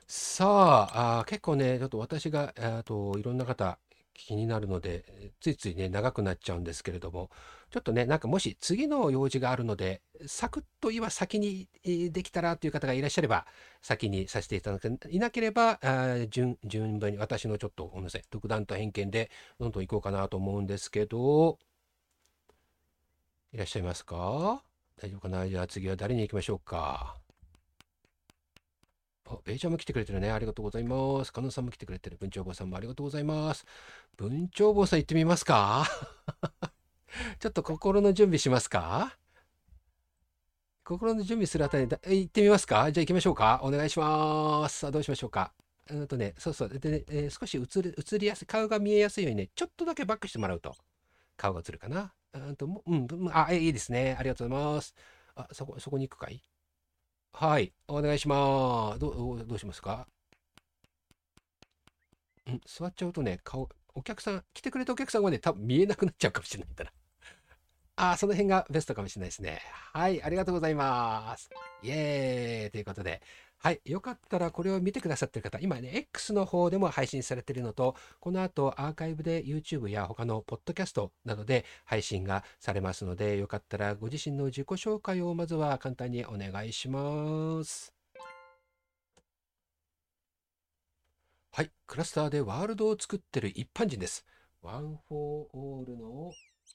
[0.07, 0.45] さ
[0.93, 3.77] あ、あー結構ね、ちょっと私が、あといろんな方
[4.17, 7.29] 気になるので、ついついね、長くなっちゃうんですけれども、
[7.69, 13.45] ちょっとね、なんかもし次の用事があるので、サクッと今先にできたらという方がいらっしゃれば、
[13.81, 14.99] 先にさせていただく。
[15.09, 15.79] いなければ、
[16.29, 21.59] 順、順番に私のちょっと、ごめんなさい、独断と偏見でどんどん行こうかなと思うんですけど、
[23.53, 24.63] いらっしゃいますか？
[24.99, 25.47] 大丈夫かな？
[25.47, 27.17] じゃあ次は誰に行きましょうか？
[29.29, 30.31] あ、ベイちゃんも来てくれてるね。
[30.31, 31.33] ありがとうございます。
[31.33, 32.17] 加納さんも来てくれてる。
[32.17, 33.65] 文鳥坊さんもありがとうございます。
[34.15, 35.85] 文鳥坊さん行ってみますか？
[37.39, 39.17] ちょっと心の準備しますか？
[40.83, 42.89] 心の準備するあたりだ、行ってみますか？
[42.91, 44.79] じゃあ行きましょうかお願いします。
[44.79, 45.51] さあ、どうしましょうか？
[45.89, 46.69] うんとね、そうそう。
[46.69, 50.75] でね、えー少し映る、映りやすい、顔が見えやすいようにね、ちょっとだけバックしてもらうと、
[51.35, 52.13] 顔が映るかな。
[52.33, 54.15] うんと、うんあ、いいですね。
[54.17, 54.95] ありがとうございます。
[55.35, 56.43] あ、そこ、そこに行くかい？
[57.39, 58.99] はい、お願いします。
[58.99, 60.07] どう、どうしますか？
[62.49, 66.91] ん、座っちゃうとね、顔、お客さん、来てくれたお客さんはね、多分見えなくなっちゃうかもしれないんだな。
[67.97, 69.61] ああ、その辺がベストかもしれないですね。
[69.93, 71.51] はい、ありがとうございます。
[71.83, 73.21] イエーイということで、
[73.59, 87.93] はい、よかったらこれを見てくださってる方、今ね、X の方でも配信されているのと、この後アーカイブで YouTube や他のポッドキャストなどで配信がされますので、よかったらご自身の自己紹介をまずは簡単にお願いします。
[91.51, 94.23] はい、クラスターでワールドを作ってる一般人です。
[94.61, 96.31] ワン・フォー・オールの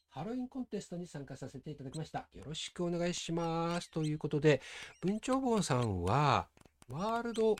[0.08, 2.26] ハロウィンコンテストに参加させていただきました。
[2.34, 3.90] よろしくお願いします。
[3.90, 4.60] ということで、
[5.00, 6.48] 文鳥坊さんは、
[6.92, 7.56] ワールドを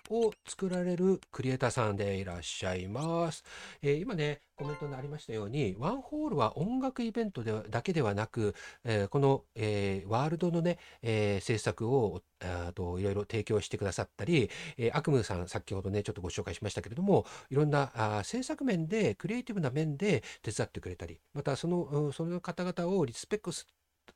[0.47, 3.43] 作られるクリエイターさんでいらっしゃいます。
[3.81, 8.55] えー今ね、コメントにありましたように、ワンホールは音楽イベントでだけではなく、
[8.85, 23.67] えーこの、えーワールドのね、え制作をあといろいろ提供してくださったり、えー、悪夢さん、先ほどね、ちょっとご紹介しましたけれども、いろんなあ制作面で、クリエイティブな面で手伝ってくれたり、またその、その方々をリスペクトす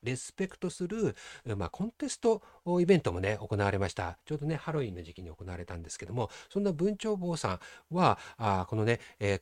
[0.07, 1.15] レスペクトする、
[1.57, 2.41] まあ、コンテスト
[2.79, 4.17] イベントもね、行われました。
[4.25, 7.59] ちょうどね、ハロウィンの時期に行われたんですけども、そんな文鳥坊さ
[7.91, 9.41] んは、あこのね、えー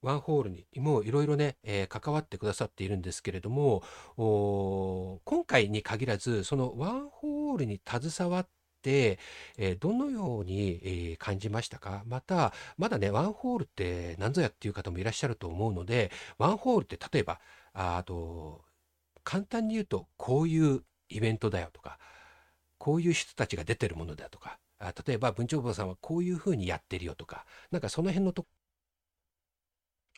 [0.00, 3.82] ワンホールにもいろいろね、えー関わってくださっているんですけれども、
[5.24, 8.48] 今回に限らず、そのワンホールに携わっ
[8.82, 9.18] て、
[9.56, 12.04] えーどのように、えー感じましたか？
[12.06, 17.40] また、まだね、ワンホールって何ぞやっていう方もいらっしゃると思うので、ワンホールって例えば、
[17.72, 18.62] あと、
[19.28, 21.98] 簡単に言うと、こういうイベントだよとか、
[22.78, 28.46] こういう人たちが出てるものだとか、あ例えば文鳥坊さんはこういうふうにやってるよとか、なんかその辺のと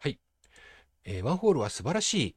[0.01, 0.19] はい。
[1.05, 2.37] えーワンホールは素晴らしい、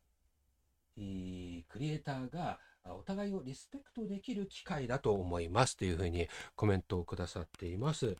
[0.97, 8.17] えークリエイターがお互いをリスペクトできる機会だと思いますというふうにコメントをくださっています。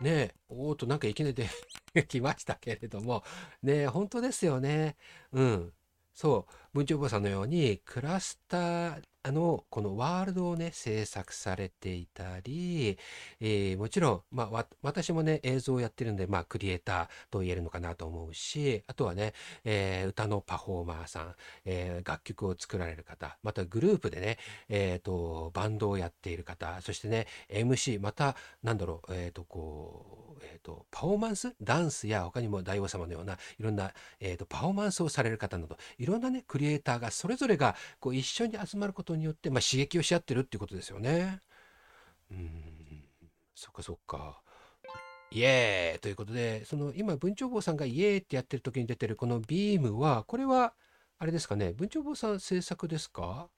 [0.00, 1.34] ねえ、おーっとなんかいきなり
[1.94, 3.24] できましたけれども、
[3.62, 4.96] ねえ、本当ですよね。
[5.32, 5.74] うん。
[6.20, 12.98] そう、文鳥坊さんのようにクラスターのこのワールドをね制作されていたり、
[13.40, 19.32] えーもちろん、まあ、私もね映像をやってるんで、まあ、クリエイターと言えるのかなと思うしあとはね、
[19.64, 24.36] えー歌のパフォーマーさん、えー楽曲を作られる方またグループでね、
[24.68, 41.40] えーとバンドをやっている方そしてね MC またなんだろう、えーとこうえーとパフォーマンスダンスや他にも大王様のようないろんな、えーとパフォーマンスをされる方などいろんなねクリエイターがそれぞれがこう一緒に集まることによって、まあ、刺激をし合ってるっていうことですよね。
[42.30, 43.04] うん
[43.54, 44.40] そっかそっか。
[45.32, 50.74] イエーイということでその今文鳥坊さんがイエーイってやってる時に出てるこのビームはこれは
[51.18, 53.48] あれですかね文鳥坊さん制作ですか？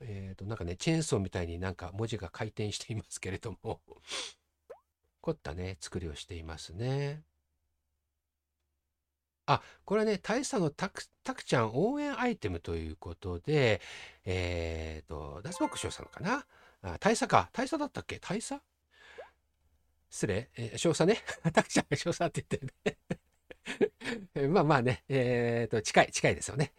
[0.00, 3.80] えっ、となんかねチェーンソーみたいになんか文字が回転していますけれども
[5.20, 7.22] 凝ったね作りをしていますね。
[9.46, 13.80] あ、これはね、大佐のタク、タクちゃん応援アイテムということで、
[14.24, 16.46] えっと、脱獄賞さんかな？
[16.82, 17.50] あ、大佐か。
[17.52, 18.20] 大佐だったっけ？
[18.20, 18.62] 大佐？
[20.08, 20.50] 失礼。
[20.56, 21.18] えー少佐ね？
[21.52, 22.96] タクちゃんが少佐って言ってる
[24.34, 24.48] ね。
[24.48, 26.72] まあまあね、えっと、近い、近いですよね。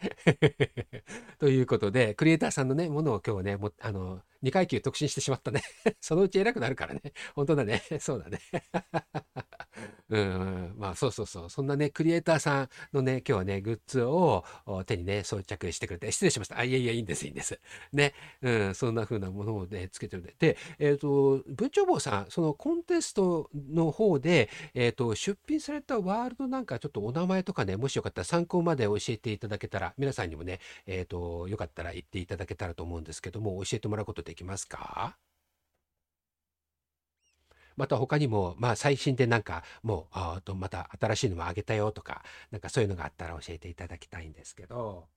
[1.39, 5.61] ということで、クリエイターさんのね、ものを今日はね、もあの、2階級特進してしまったね。
[6.01, 7.01] そのうち偉くなるからね。
[7.35, 7.83] 本当だね。
[7.99, 8.39] そうだね。
[10.09, 11.49] うん、まあそうそうそう。
[11.49, 16.59] そんなね、クリエイターさんのね、今日はね、グッズをお手にね、装着してくれて、失礼しました。
[16.59, 17.59] あ、いやいや、いいんです、いいんです。
[17.93, 20.35] ね、うん、そんな風なものをね、つけてるんで。
[20.37, 35.17] で、えっ、と、文鳥坊さん、そのコンテストの方で、えっ、と、出品されたワールドなんか、ちょっとお名前とかね、もしよかったら参考まで教えていただけたら、皆さんにもね、えっ、と、よかったら言っていただけたらと思うんですけども、教えてもらうことでできますか？
[37.75, 45.07] また他にも、まあ最新でなんかもう、あとまた新しいのもあげたよとか、なんかそういうのがあったら教えていただきたいんですけど。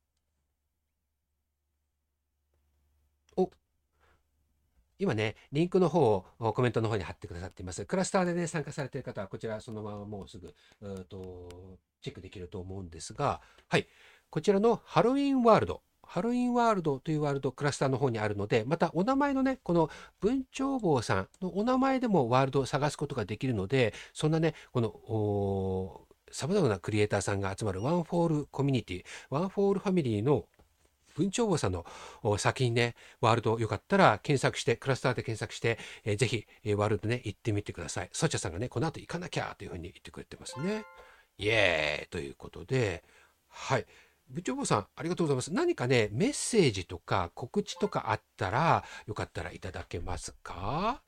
[3.36, 3.50] お
[4.98, 7.84] 今ね、リンクの方をコメントの方に貼ってくださっています。
[7.84, 11.48] クラスターでね、参加されている方は、こちらそのままもうすぐ、うと、
[12.02, 13.86] チェックできると思うんですが、はい。
[14.30, 15.82] こちらのハロウィンワールド。
[16.06, 19.90] ハロウィンワールドというワールドクラスターの方にあるので、またお名前のね、この
[20.20, 30.46] 文鳥坊さんのお名前でもワールドを探すことができるので、そんなね、この、おさまざまなクリエイターさんが集まるワン・フォー・オールコミュニティ、OneForALL ファミリーの
[31.14, 31.84] 文鳥坊さんの
[32.38, 38.10] 先にね、ワールドよかったら検索して、クラスターで検索して、えーぜひ、えワールドね、行ってみてください。
[38.12, 40.84] ソチャさんがね、この後行かなきゃというふうに言ってくれてますね。
[41.38, 43.04] イエーイということで、
[43.48, 43.86] はい。
[44.28, 45.52] 部長坊さん、ありがとうございます。
[45.52, 51.02] 何かね、メッセージとか告知とかあったら、よかったらいただけますか？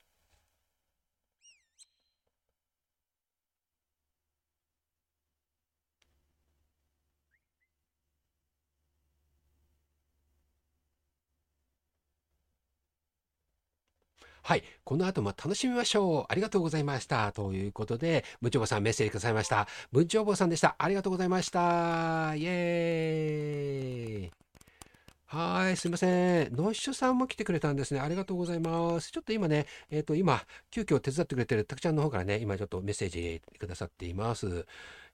[14.47, 14.63] はい。
[14.85, 16.25] この後も楽しみましょう。
[16.29, 17.33] ありがとうございました。
[17.33, 19.67] ということで、文鳥坊さんメッセージくださいました。
[19.91, 20.77] 文鳥坊さんでした。
[20.79, 22.33] ありがとうございました。
[22.33, 24.31] イエーイ。
[25.25, 26.55] はい、すいません。
[26.55, 27.99] ノッシュさんも来てくれたんですね。
[27.99, 29.11] ありがとうございます。
[29.11, 30.41] ちょっと今ね、えっ、と、今、
[30.71, 34.65] 急遽手伝ってくれてるたくちゃんの方からね、今ちょっとメッセージくださっています。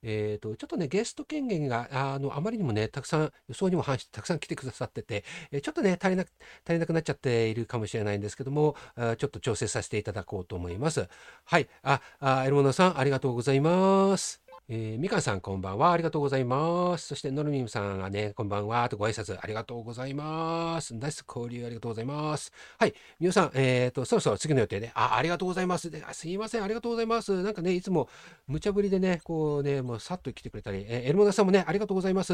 [0.03, 11.07] えー、とちょっとねゲスト権限があのあまりにもねたくさん予想にも反してたくさん来てくださってて、えちょっとね足りな足りなくなっちゃっているかもしれないんですけどもあちょっと調整させていただこうと思います。
[11.45, 14.42] はいああエルモナさんありがとうございます。
[14.70, 17.07] えーみかんさんこんばんはありがとうございます。
[17.07, 20.95] そしてノルミムさんがねこんばんはとご挨拶ありがとうございます。
[20.95, 22.51] ナイス交流ありがとうございます。
[22.80, 27.43] はい皆さんえっ、とそろそろ次の予定であありがとうございますであすいませんありがとうございます。
[27.43, 28.07] なんかねいつも
[28.47, 32.34] 無茶ぶりでねこうねもうさっと来てくれたり、えーエルモナさんもねありがとうございます。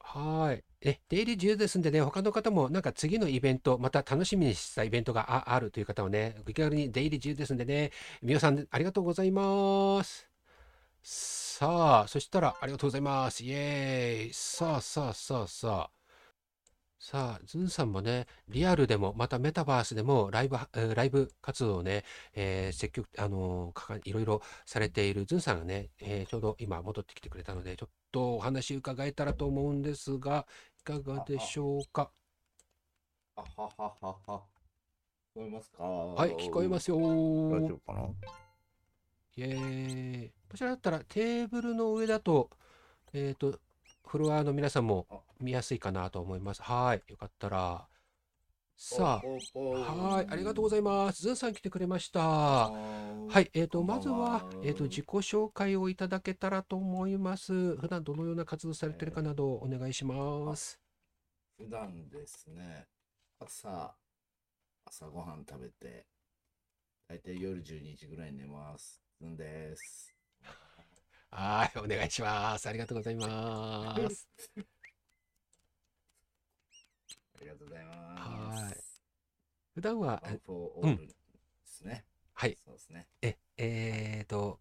[0.00, 0.64] はい。
[0.84, 10.28] え、出入り自由ですんでね、他の方もなんか次のイベント、また楽しみにしたイベントがあるという方はね、お気軽に出入り自由ですんでね、皆さんありがとうございます。
[11.02, 13.44] さあ、そしたらありがとうございます。
[13.44, 14.32] イエーイ。
[14.34, 16.02] さあさあさあさあ。
[16.98, 20.56] さあ、ズンさんもね、リアルでも、またメタバースでもライブ、
[20.94, 22.04] ライブ活動をね、
[22.34, 30.46] えー積極、あのーいろいろされているズンさんがね、えーちょうど今戻ってきてくれたので、ちょっとお話伺えたらと思うんですが、
[30.82, 32.10] かがでしょうか？
[33.36, 34.42] あはははは。
[35.34, 35.82] 聞こえますか？
[35.84, 37.74] は、はい聞こえますよ大丈ー。
[37.74, 38.08] 夫かな？
[39.36, 40.30] イエーイ。
[40.50, 42.50] こちらだったらテーブルの上だと、
[43.12, 43.58] えっと、
[44.06, 45.06] フロアの皆さんも
[45.40, 46.62] 見やすいかなと思います。
[46.62, 47.02] はい。
[47.08, 47.86] よかったら。
[48.76, 50.26] さあ、はい。
[50.28, 51.22] ありがとうございます。
[51.22, 52.20] ズンさん来てくれました。
[52.20, 53.50] はい。
[53.54, 57.76] えっと、まずは、えっと、自己紹介をいただけたらと思います。
[57.76, 60.80] 普段どのような活動されてるかなどお願いします。
[61.56, 62.86] 普段ですね、
[63.38, 63.94] 朝、
[64.84, 66.06] 朝ごはん食べて、
[67.08, 69.00] 大体夜12時ぐらいに寝ます。
[69.24, 70.14] んです。
[71.30, 71.78] はい。
[71.78, 72.68] お願いします。
[72.68, 74.28] ありがとうございます。
[77.42, 78.64] ありがとうございます。
[78.64, 78.76] はい。
[79.74, 80.22] 普段は、
[80.82, 81.08] うんで
[81.64, 82.04] すね。
[82.34, 82.56] はい。
[82.64, 83.08] そうですね。
[83.20, 84.60] え、えーと、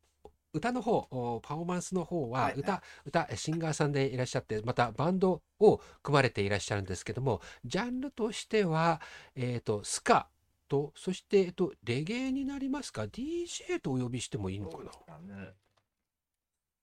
[0.53, 8.99] 歌の方、おパフォーマンスの方は、はいはい歌、歌、シンガーさんでいらっしゃって、またバンドを組まれていらっしゃるんですけども、ジャンルとしては、
[9.35, 10.27] えーと、スカ
[10.67, 14.83] と、そして、えっと、レゲエになりますか ?DJ とお呼びしてもいいのかな？
[14.83, 15.53] そうですかね。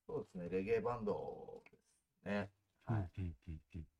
[0.07, 1.77] そうですね、レゲエバンドで
[2.23, 2.51] すね。
[2.85, 3.11] はい。
[3.19, 3.98] うんうんうんス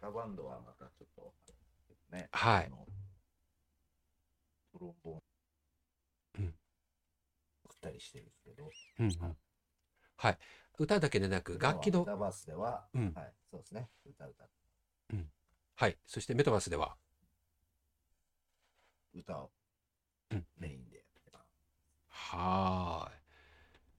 [0.00, 1.32] カバンドはまたちょっと、
[2.12, 2.28] ね。
[2.32, 2.70] はい
[4.72, 6.44] トロンボーン。
[6.44, 6.54] うん
[7.64, 8.70] 送ったりしてるんですけど。
[9.00, 9.36] うんうん
[10.16, 10.38] はい。
[10.78, 13.88] 歌だけでなく、楽器のメ、タバースでは、うんはい、そうですね。
[14.04, 14.44] 歌歌
[15.76, 15.96] はい。
[16.06, 16.96] そしてメタバースでは、
[19.14, 19.50] 歌を
[20.30, 21.40] うんメインでやってま
[22.08, 23.14] はーい。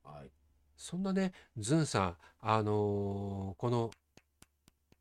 [0.03, 0.07] す。
[0.19, 0.31] はい。
[0.75, 3.91] そんなね、ズンさん、あのーこの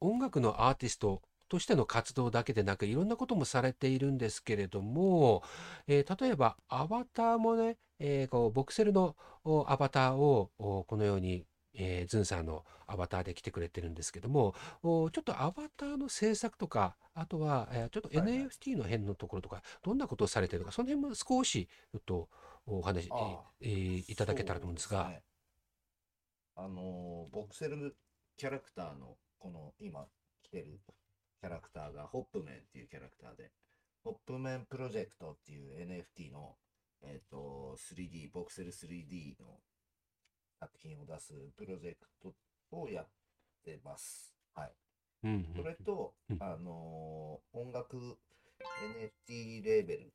[0.01, 5.43] 音楽のアーティストとしての活動だけでなく、いろんなこともされているんですけれども、
[5.87, 22.29] えー例えばアバターもね、えーこうボクセルのおアバターをおこのように、えーズンさんのアバターで来てくれてるんですけども、おちょっとアバターの制作とか、あとは、えーちょっと NFT の辺のところとか、どんなことをされてるのか、その辺も少しちょっと
[22.67, 23.09] お話、
[23.61, 25.05] えーいただけたらと思うんですが。
[25.05, 25.23] そうね
[26.57, 27.97] あのーボクセル
[28.37, 30.07] キャラクターの、この今
[30.43, 30.80] 来てる
[31.41, 33.51] キャラクターがホップメンっていうキャラクターで、
[34.05, 36.57] ホップメンプロジェクトっていう NFT の、
[37.03, 39.61] えっ、と、3D、ボクセル 3D の
[40.59, 42.34] 作品を出すプロジェクト
[42.72, 43.07] をやっ
[43.64, 44.34] てます。
[44.55, 44.72] はい。
[45.24, 47.97] うんうんそれと、うんあのー音楽
[49.26, 50.12] NFT レーベル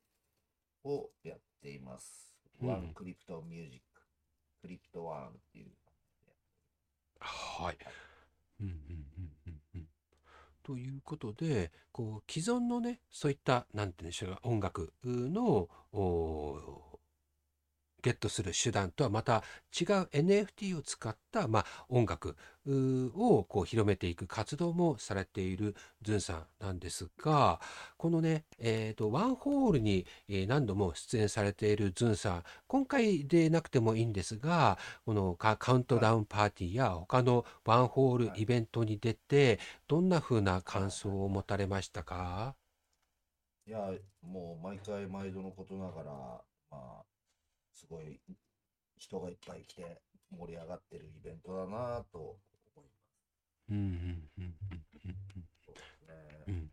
[0.85, 2.35] をやっています。
[2.61, 4.01] うんワンクリプトミュージック、
[4.61, 5.71] クリプトワンっていう。
[7.19, 7.77] はい。
[10.63, 15.67] ということで、こう既存のね、そういった、何て言うんでしょう、音楽の
[18.03, 19.43] ゲットする手段とはまた
[19.79, 22.35] 違う NFT を使った、まあ、音楽
[22.67, 27.59] をこう広めていく活動もされているズンさんなんですが、
[27.97, 30.05] このね、えーと、ワンホールに
[30.47, 42.55] 何度も出演されているズンさん、今回でなくてもいいんですが、このカカウントダウンパーティーや他のワンホールイベントに出て、どんな風な感想を持たれましたか？
[43.65, 43.79] いや、
[44.21, 47.03] もう毎回毎度のことながら、まあ、
[47.83, 48.19] すごい
[48.97, 52.35] 人がいっぱい来て盛り上がってるイベントだなと思い
[52.75, 53.69] ます。
[53.69, 53.93] うんうんうん
[54.37, 56.71] うんうんうんそうですねうん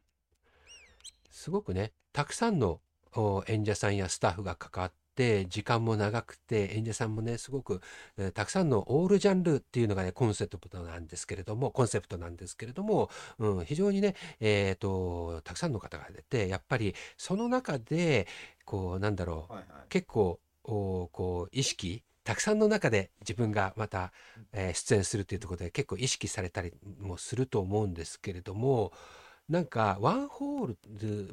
[1.30, 2.80] すごくね、たくさんの
[3.16, 7.80] お演者さんやスタッフが関わって、時間も長くて、演者さんもね、すごく、
[8.18, 13.08] えーたくさんのオールジャンルっていうのがね、コンセプトなんですけれども、コンセプトなんですけれども、
[13.38, 18.26] うん、非常にね、えっと、たくさんの方が出て、やっぱりその中で、
[18.66, 19.88] こう、なんだろう、はいはい。
[19.88, 20.40] 結構、お
[21.12, 24.12] こう意識たくさんの中で自分がまた、
[24.52, 28.92] えー出演するっていうところで結構意識されたりもすると思うんですけれども
[29.48, 30.76] なんかワンホー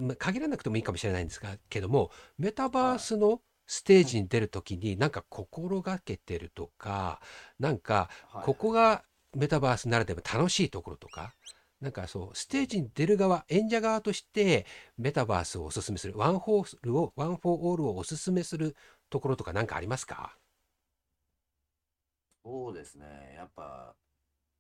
[0.10, 7.20] ル限らなくてもいいかもしれないんですがけどもメタバースのステージに出るときになんか心がけてるとか
[7.60, 8.44] なんかはい。
[8.46, 9.04] ここが
[9.36, 11.34] メタバースならでは楽しいところとか
[11.80, 14.66] なんかそうステージに出る側演者側として
[14.98, 18.76] メタバースをおすすめするワンホールをワンフォーオールをおすすめする
[19.10, 20.38] ところとか何かありますか？
[22.44, 23.34] そうですね。
[23.36, 23.96] やっぱ、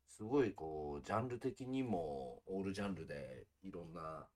[0.09, 4.27] すごいこう、ジャンル的にも、オールジャンルでいろんな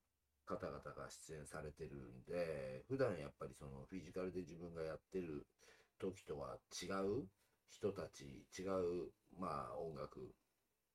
[0.46, 5.48] 方々が出演されてるんで、普段やっぱりそのフィジカルで自分がやってる
[6.00, 7.28] 時とは違う
[7.70, 10.34] 人たち、違う、まあ音楽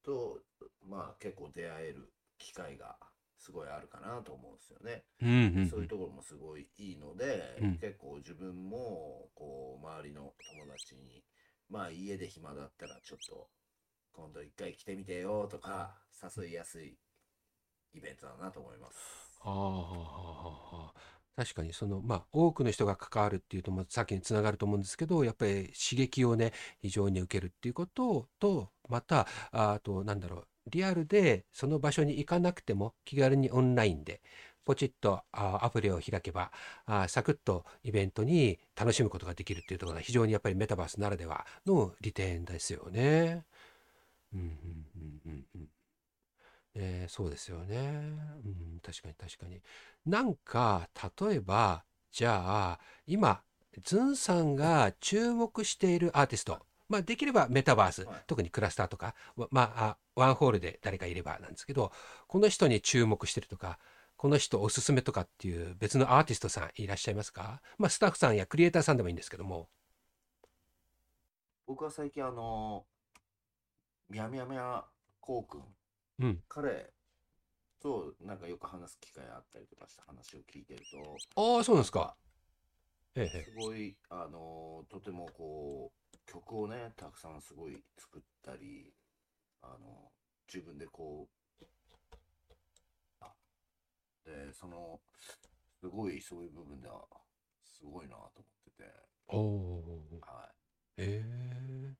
[0.05, 0.41] と、
[0.83, 2.97] まあ結構出会える機会が
[3.39, 5.05] すごいあるかなと思うんですよね。
[5.23, 11.23] うんうんそういうところもすごいいいので、うん結構自分もこう周りの友達に
[11.69, 13.49] まあ家で暇だったらちょっと
[14.13, 15.97] 今度一回来てみてよとか
[16.37, 16.97] 誘いやすい
[17.95, 18.97] イベントだなと思います。
[19.41, 34.21] はあ確かにそのまあ多くの人が関わるっていうとまあさっきにつながると思うんですけどやっぱり刺激をね非常に受けるっていうこととまたああとなんだろうリアルでその場所に行かなくても気軽にオンラインで
[34.65, 36.51] ポチッとあアプリを開けば
[36.87, 43.45] あサクッとイベントに楽しむことができるっていうところが非常にやっぱりメタバースならではの利点ですよね。
[44.35, 44.47] うんうん
[44.97, 45.69] うんうんうん
[46.75, 47.77] えーそうですよね。
[48.45, 49.63] うん、確かに確かに。
[50.05, 50.89] なんか、
[51.21, 52.43] 例えば、じゃ
[52.73, 53.43] あ、今、
[53.83, 61.93] ズンさんが注目しているアーティスト、まあ、できればメタバース、はい特にクラスターとか、わまあ、あワンホールで誰かいればなんですけど、
[62.27, 63.79] この人に注目してるとか、
[64.17, 67.61] この人おすすめとかっていう別のアーティストさんいらっしゃいますか？
[67.79, 69.69] まあ、スタッフさんやクリエイターさんでもいいんですけども。
[71.67, 72.87] 僕は最近あの
[74.09, 74.85] みやみやみや
[75.21, 75.63] こうくん
[76.21, 76.41] うん。
[76.49, 76.93] 彼
[77.83, 80.99] となんかよく話す機会あったりとかした話を聞いてると
[81.57, 82.17] ああ、そうなんですか。
[83.17, 88.93] ええええすごい、あのとてもこう、曲をね、たくさんすごい作ったり、
[89.63, 90.13] あの
[90.53, 91.29] 自分でこ
[91.61, 91.65] う、
[93.21, 93.33] あ
[94.25, 95.01] で、その、
[95.81, 97.07] すごいそういう部分では、
[97.65, 98.33] すごいなと思っ
[98.77, 98.93] てて、
[99.29, 100.23] おお。
[100.23, 100.51] は
[100.99, 101.97] ええ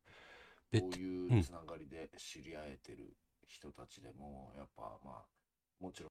[0.73, 0.81] い。
[0.81, 3.17] こういうつながりで知り合えてる
[3.49, 5.27] 人たちでも、やっぱまあ、
[5.81, 6.11] もちろん、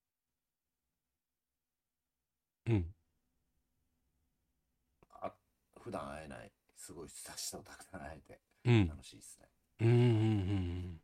[2.68, 2.94] うん。
[5.22, 5.34] あ
[5.82, 6.52] 普段会えない、
[6.86, 8.88] すごい人たちとたくさん会えて、うん。
[8.88, 9.48] 楽しいですね。
[9.82, 10.04] うんうんうんう
[10.92, 11.02] ん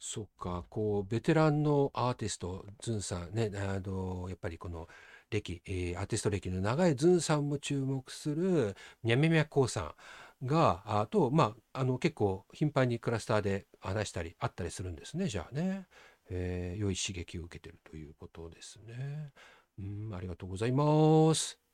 [0.00, 4.88] そっか、こう、ベテランのアーティスト、ズンさんね、あの、やっぱりこの
[5.28, 9.94] 歴、えーアーティスト歴の長いズンさんも注目する、ミャミャミャコウさ
[10.40, 15.86] んが、あと、まあ、あの、結構頻繁にクラスターで話したり、あったりするんですね、じゃあね。
[16.30, 19.32] えー良い刺激を受けてるということですね。
[19.78, 21.67] うん、ありがとうございます。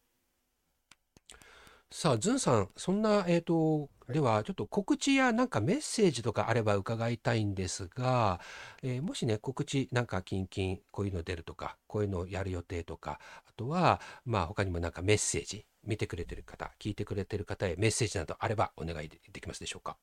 [1.90, 8.40] さあ、ズンさん、そんな、えっと、では、ちょっと告知やなんかメッセージとかあれば伺いたいんですが、
[8.82, 19.96] えーもしね、告知、なんか、キンキン、こういうの出るとか、こういうのをやる予定とか、あとは、まあ、他にもなんかメッセージ、見てくれてる方、聞いてくれてる方へメッセージなどあればお願いでできますでしょうか？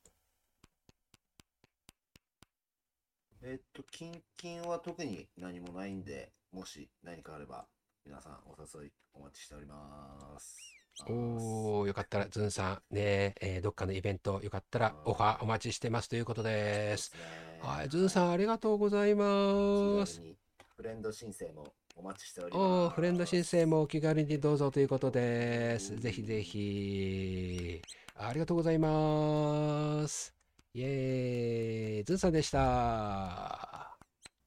[3.44, 7.68] えっと、キンキンは特に何もないんで、もし何かあれば、
[8.06, 10.71] 皆さんお誘いお待ちしております。
[11.08, 17.14] おー、よかったら、ズンさん、ね、えーどっかのイベント、よかったら、オファーお待ちしてますということです。
[17.62, 20.16] はい、ズンさん、ありがとうございます。
[20.16, 20.38] 気軽に
[20.76, 25.96] フレンド申請もお待ちしておりおまーフレンド申請もお気軽にどうぞということです。
[25.96, 27.82] ぜひぜひ。
[28.16, 30.34] ありがとうございます。
[30.74, 32.04] イエーイ。
[32.04, 33.98] ズンさんでした。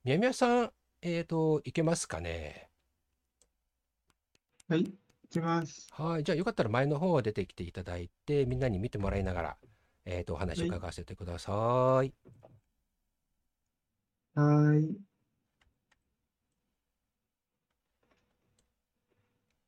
[0.04, 0.72] みやみやさん、
[1.02, 2.68] えっ、と、いけますかね？
[4.68, 4.98] はい、い
[5.34, 5.88] きます。
[5.90, 6.24] はい。
[6.24, 9.56] じゃあ、よかったら前の方を出てきていただいて、みんなに見てもらいながら、
[10.06, 12.12] えっ、と、お話を伺わせてください。
[14.34, 15.00] はーい。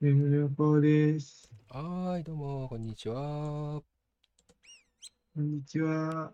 [0.01, 1.51] メム旅行です。
[1.69, 3.83] はい、どうも、こんにちは。
[5.35, 6.33] こんにちは。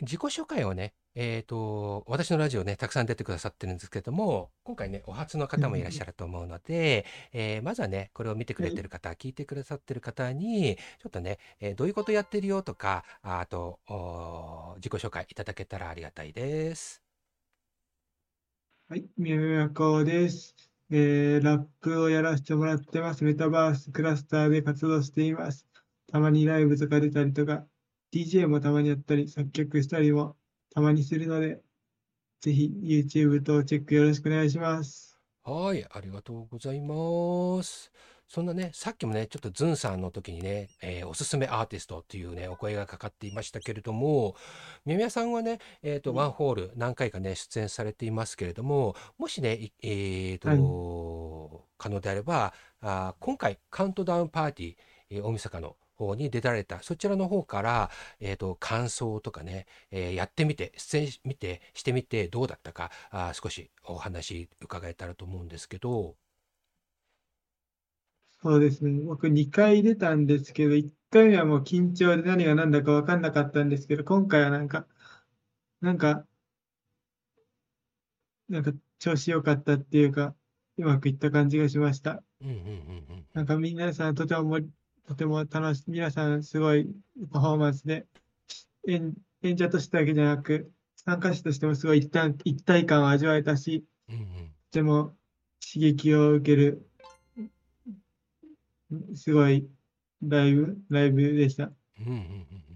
[0.00, 17.02] 自己紹介をね、えっ、と、私のラジオね、たくさん出てくださってるんですけども、今回ね、お初の方もいらっしゃると思うので、えーまずはね、これを見てくれてる方、聞いてくださってる方に、ちょっとね、えーどういうことやってるよとか、ああと、おー自己紹介いただけたらありがたいです。
[18.88, 20.54] はい、宮村こうです。
[20.90, 23.24] えーラップをやらせてもらってます。
[23.24, 25.66] メタバースクラスターで活動しています。
[26.08, 27.66] たまにライブとか出たりとか、
[28.12, 30.36] DJ もたまにやったり、作曲したりも
[30.70, 31.62] たまにするので、
[32.40, 35.18] ぜひ YouTube とチェックよろしくお願いします。
[35.42, 37.90] はい、ありがとうございます。
[38.28, 44.36] そんなね、さっきもね、ちょっとズンさんの時にね、えーおすすめアーティストっていうね、お声がかかっていましたけれども、
[44.84, 54.76] みみやさんはね、えっと、ワンホール何回かね、出演されていますけれども、もしね、いえっと、可能であれば、あー今回、カウントダウンパーティー、
[55.10, 57.90] えー大晦日の方に出られた、そちらの方から、
[58.20, 66.16] えっと、感想とかね、えーやってみて、出演し見て、してみてどうだったか、あー少しお話伺えたらと思うんですけど、
[68.42, 69.00] そうですね。
[69.04, 74.86] 僕2回出たんですけど、1回目はもう緊張で何が何だか分かんなかったんですけど、今回はなんか、
[75.80, 76.26] なんか、
[78.50, 80.34] なんか調子良かったっていうか、
[80.76, 82.22] うまくいった感じがしました。
[82.42, 82.66] うんうんうんう
[83.20, 84.58] んなんか皆さんとても
[85.06, 86.88] とても楽し、皆さんすごい
[87.32, 88.06] パフォーマンスで、
[88.86, 95.16] 演、演者としてだけじゃなく、参加者としてもすごい一体、一体感を味わえたし、うんうんとても
[95.60, 96.88] 刺激を受ける、
[99.16, 99.68] すごい
[100.22, 101.64] ライブ、ライブでした。
[101.64, 102.70] うんうんうんうんうん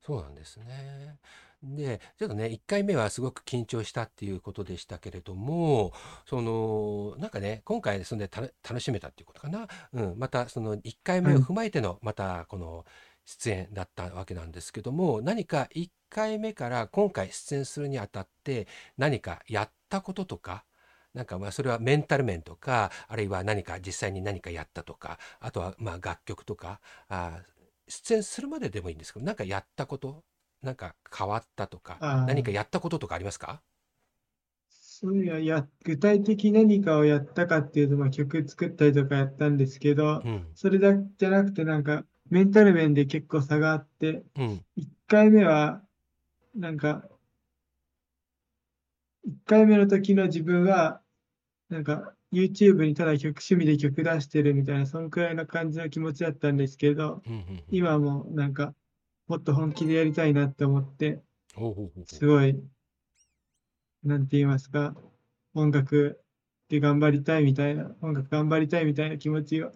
[0.00, 1.18] そうなんですね。
[1.62, 5.92] で、ちょっとね、1回目はすごく緊張したっていうことでしたけれども、
[6.26, 9.66] その、なんかね、今回、そんでた楽しめたっていうことかな。
[9.92, 12.84] うん、また、その1回目を踏まえての、また、この
[13.24, 20.64] 出演だったわけなんですけども、何か1回目から今回出演するにあたって、何かやったこととか、
[21.12, 27.58] なんかまあそれはメンタル面とか、あるいは何か実際に何かやったとか、あとはまあ楽曲とか、あー
[27.90, 30.24] 出演するまででもいいんですけど、なんかやったこと、
[30.62, 32.26] なんか変わったとか、あー。
[32.26, 33.62] 何かやったこととかありますか？
[34.70, 45.82] そういうのはや、具体的に何かをやったかっていうと、まあ、曲作ったりとかやったんですけど、うん、それだけじゃなくて、なんか、メンタル面で結構差があって、うん、1回目は、
[46.56, 47.08] なんか、
[49.24, 51.00] 1回目の時の自分は、
[51.68, 57.62] なんか、YouTube にただ曲、趣味で曲出してるみたいな、そんくらいの感じの気持ちだったんですけど、うん、うん。
[57.70, 58.74] 今はもうなんか、
[59.28, 61.22] もっと本気でやりたいなって思って、
[61.54, 62.58] ほうほうほうほうすごい、
[64.02, 64.94] なんて言いますか、
[65.54, 66.20] 音楽
[66.68, 69.72] で頑張りたいみたいな、音楽頑張りたいみたいな気持ちが、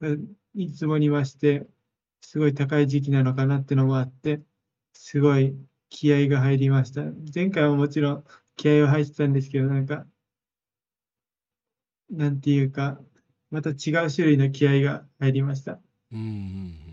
[0.00, 1.66] うんいつもにまして、
[2.20, 4.40] すごい高い時期なのかなってのもあって、
[4.92, 5.56] すごい
[5.90, 7.02] 気合が入りました。
[7.34, 8.24] 前回はもちろん
[8.56, 10.06] 気合は入ってたんですけど、なんか、
[12.10, 12.98] なんていうか、
[13.50, 15.80] また違う種類の気合が入りました。
[16.12, 16.83] うんうん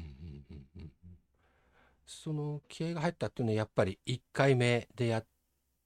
[2.12, 5.26] その気合が入ったっていうのはやっぱり1回目でやっ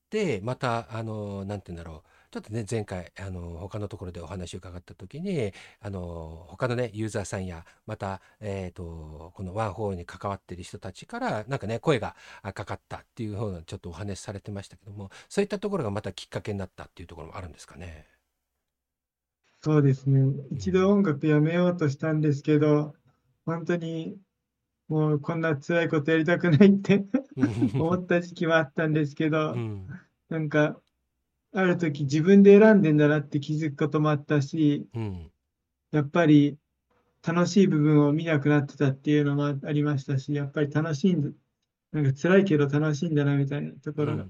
[0.10, 18.08] てまたあのなんて言うんだろうちょっとね前回あの他のところでお話を伺った時にあの他のねユーザーさんやまた、えー、とこのワンホールに関わってる人たちからなんかね声があかかったっていうふうなちょっとお話しされてましたけどもそういったところがまたきっかけになったっていうところもあるんですかね。
[19.66, 20.32] そうですね。
[20.52, 22.94] 一度音楽やめようとしたんですけど、
[23.48, 24.16] 本当に
[24.88, 27.06] もうこんな辛いことやりたくないって
[27.74, 29.88] 思った時期はあったんですけどう、ん。
[30.30, 30.80] なんか、
[31.54, 35.32] ある時自分で選んでんだなって気づくこともあったし、うん。
[35.92, 36.58] やっぱり
[37.26, 41.30] 楽しい部分を見なくなってたっていうのもありましたし、やっぱり楽しいんだ、
[41.94, 44.26] なんか辛いけど楽しいんだなみたいなところが、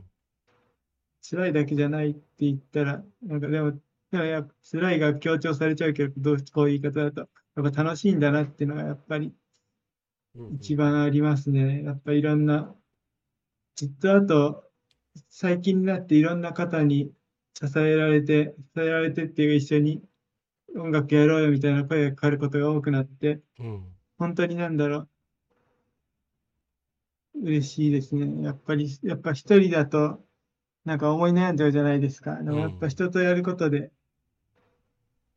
[1.21, 3.71] 辛いだけじゃないって言ったら、なんかでも、
[4.11, 7.21] でもやっぱ辛いが強調されちゃうけど、どうこういう言い方だと、
[7.55, 9.33] やっぱ楽しいんだなっていうのがやっぱりうん
[10.53, 11.83] 一番ありますね。
[11.83, 12.75] やっぱいろんな、
[13.75, 14.63] ずっとあと、
[15.29, 17.11] 最近になっていろんな方に
[17.53, 20.03] 支えられて、支えられてっていうか一緒に
[20.75, 25.09] 音楽やろうよみたいな声がかかることが多くなって、うん本当になんだろ
[27.35, 28.43] う、嬉しいですね。
[28.43, 30.23] やっぱり、やっぱ一人だと、
[30.85, 32.35] なんか思い悩んじゃうじゃないですか。
[32.41, 33.91] でもやっぱ人とやることで、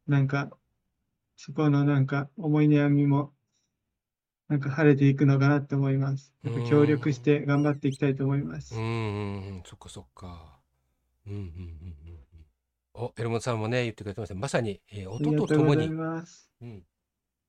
[0.07, 0.51] なんか、
[1.37, 3.33] そこのなんか思い悩みも、
[4.49, 6.33] なんか晴れていくのかなって思います。
[6.43, 8.81] やっぱ協力して頑張っていきたいと思いますうん。
[8.81, 10.59] うんうんそっかそっか。
[11.27, 11.49] うんうんうんうん
[12.35, 13.05] うん。
[13.05, 14.35] お、エルモさんもね、言ってくれてました。
[14.35, 15.95] まさに、えー音とともにと
[16.63, 16.83] うん、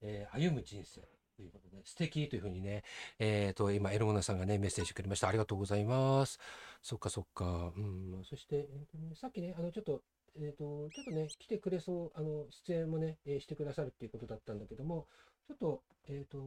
[0.01, 1.01] えー歩む人生
[1.37, 2.83] ということで、素敵というふうにね、
[3.19, 5.27] えっと、今、エルモナさんがね、メッセージくれました。
[5.29, 6.39] ありがとうございます。
[6.81, 7.71] そっかそっか。
[7.75, 10.01] うん、そして、えーとね、さっきね、あの、ちょっと、
[10.37, 15.07] えっと、ちょっとね、来てくれそう、あの、出演もね、えーしてくださるっていうことだったんだけども、
[15.49, 16.37] ちょっと、えっと、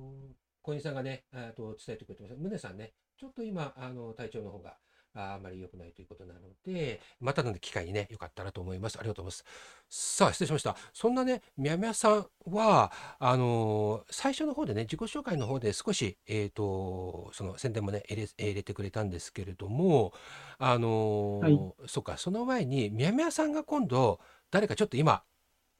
[0.63, 2.41] 小西さんがね、えーと伝えてくれてました。
[2.41, 4.77] 宗さんね、ちょっと今、あの、体調の方が
[5.13, 8.97] ああまり良くないということなので、またの機会にね、よかったらと思います。
[9.01, 9.45] ありがとうございま
[9.91, 10.17] す。
[10.17, 10.77] さあ、失礼しました。
[10.93, 20.13] そんなね、みやみやさんは、あのー最初の方でね、自己紹介の方で少し、えっ、と、その宣伝もね、入れ入れてくれたんですけれども、
[20.59, 24.21] あのーそっか、その前に、みやみやさんが今度、
[24.53, 25.25] 誰かちょっと今、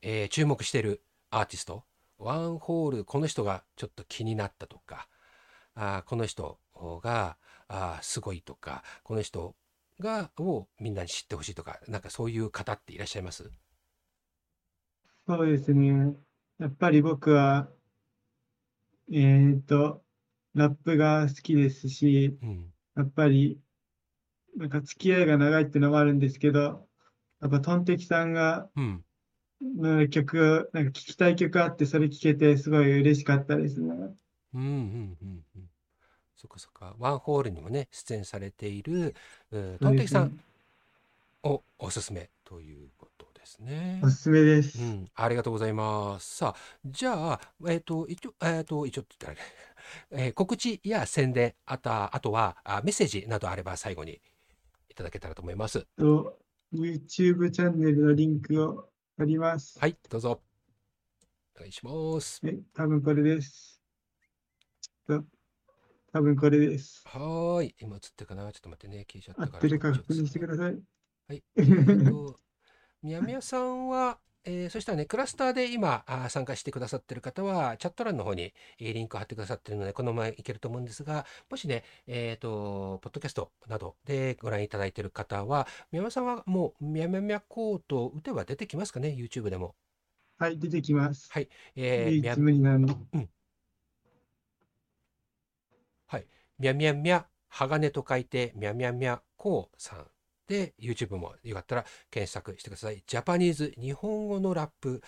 [0.03, 1.85] えー注目してるアーティスト、
[2.23, 5.09] ワンホール、この人がちょっと気になったとか、
[5.75, 6.59] あーこの人
[7.03, 7.37] が
[7.69, 9.55] あーすごいとか、この人
[10.01, 13.51] がをみんなに知ってほしいとか、なんかそういう方っていらっしゃいます？
[15.27, 16.17] そうですね。
[16.59, 17.69] やっぱり僕は、
[19.13, 20.03] えーと、
[20.55, 22.73] ラップが好きですし、うん。
[22.97, 23.61] やっぱり、
[24.57, 26.89] なんか付き合いが長いっていうのもあるんですけど、
[27.41, 29.05] やっぱトンテキさんが、うん。
[29.63, 33.95] の曲、なんか聴きたい曲あって、それ聴けてすごい嬉しかったですね。
[34.55, 34.67] うんうん
[35.23, 35.69] うんうん。
[36.37, 36.97] そっかそっか。
[36.99, 39.15] ワンホールにもね、出演されている、
[39.53, 40.41] うんトンテキさん
[41.45, 44.01] をおすすめということですね。
[44.03, 44.83] おすすめです。
[44.83, 46.37] うん、ありがとうございます。
[46.37, 49.53] さあ、じゃあ、えっ、と、一応、えっ、と、一応って言ったらね、
[50.27, 54.21] えー告知や宣伝、あとは、あとはあメッセージなどあれば最後に
[54.89, 55.87] いただけたらと思います。
[55.97, 56.39] と、
[56.73, 58.89] YouTube チャンネルのリンクを
[59.23, 59.79] 貼ります。
[59.79, 60.43] はい、どうぞ。
[61.55, 62.41] お願いします。
[62.45, 63.81] え、多分これです。
[65.07, 67.05] 多分これです。
[67.07, 68.51] はーい、今映ってるかな？
[68.53, 69.55] ちょっと待ってね、消えちゃったから。
[69.55, 70.83] 合ってるか確認してください。
[71.29, 71.45] はい。
[71.55, 72.37] えーと、
[73.01, 89.77] みやみやさんは、えーそしたらね、クラスターで今あー参加してくださってる方は、チャット欄の方に、えーリンクを貼ってくださってるので、このままいけると思うんですが、もしね、えっ、と、ポッドキャストなどでご覧いただいている方は、みやみやさんはもう、みやみやみやコート打てば出てきますかね、YouTube でも。
[90.39, 91.31] はい、出てきます。
[91.33, 91.49] はい。
[91.77, 92.97] えー唯みや一無二なんで。
[96.07, 96.27] はい。
[96.59, 100.07] みゃみゃみゃ、鋼と書いて、みゃみゃみゃこうさん
[100.53, 103.03] で、YouTube もよかったら検索してください。
[103.07, 105.03] ジャパニーズ、日本語のラップ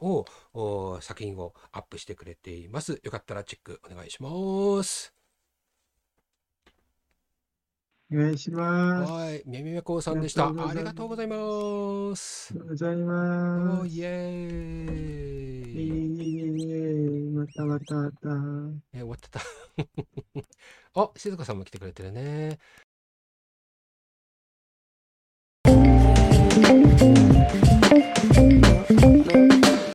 [0.00, 3.00] を、お作品をアップしてくれています。
[3.04, 4.30] よかったらチェックお願いしま
[4.82, 5.14] す。
[8.12, 9.12] お願いします。
[9.12, 9.42] あはい。
[9.46, 10.54] みゃみゃみゃこうさんでした。
[10.56, 11.36] ありがとうございま
[12.16, 13.08] すありがとうございます。
[13.14, 13.86] りがとうございおます。
[13.86, 14.04] ーイエ
[14.86, 17.30] えーイ。
[17.30, 18.28] ー、またまたまた。
[18.92, 19.40] え終わってた。
[20.94, 22.58] あ、静香さんも来てくれてるね。
[26.54, 27.02] Thank
[29.34, 29.43] you.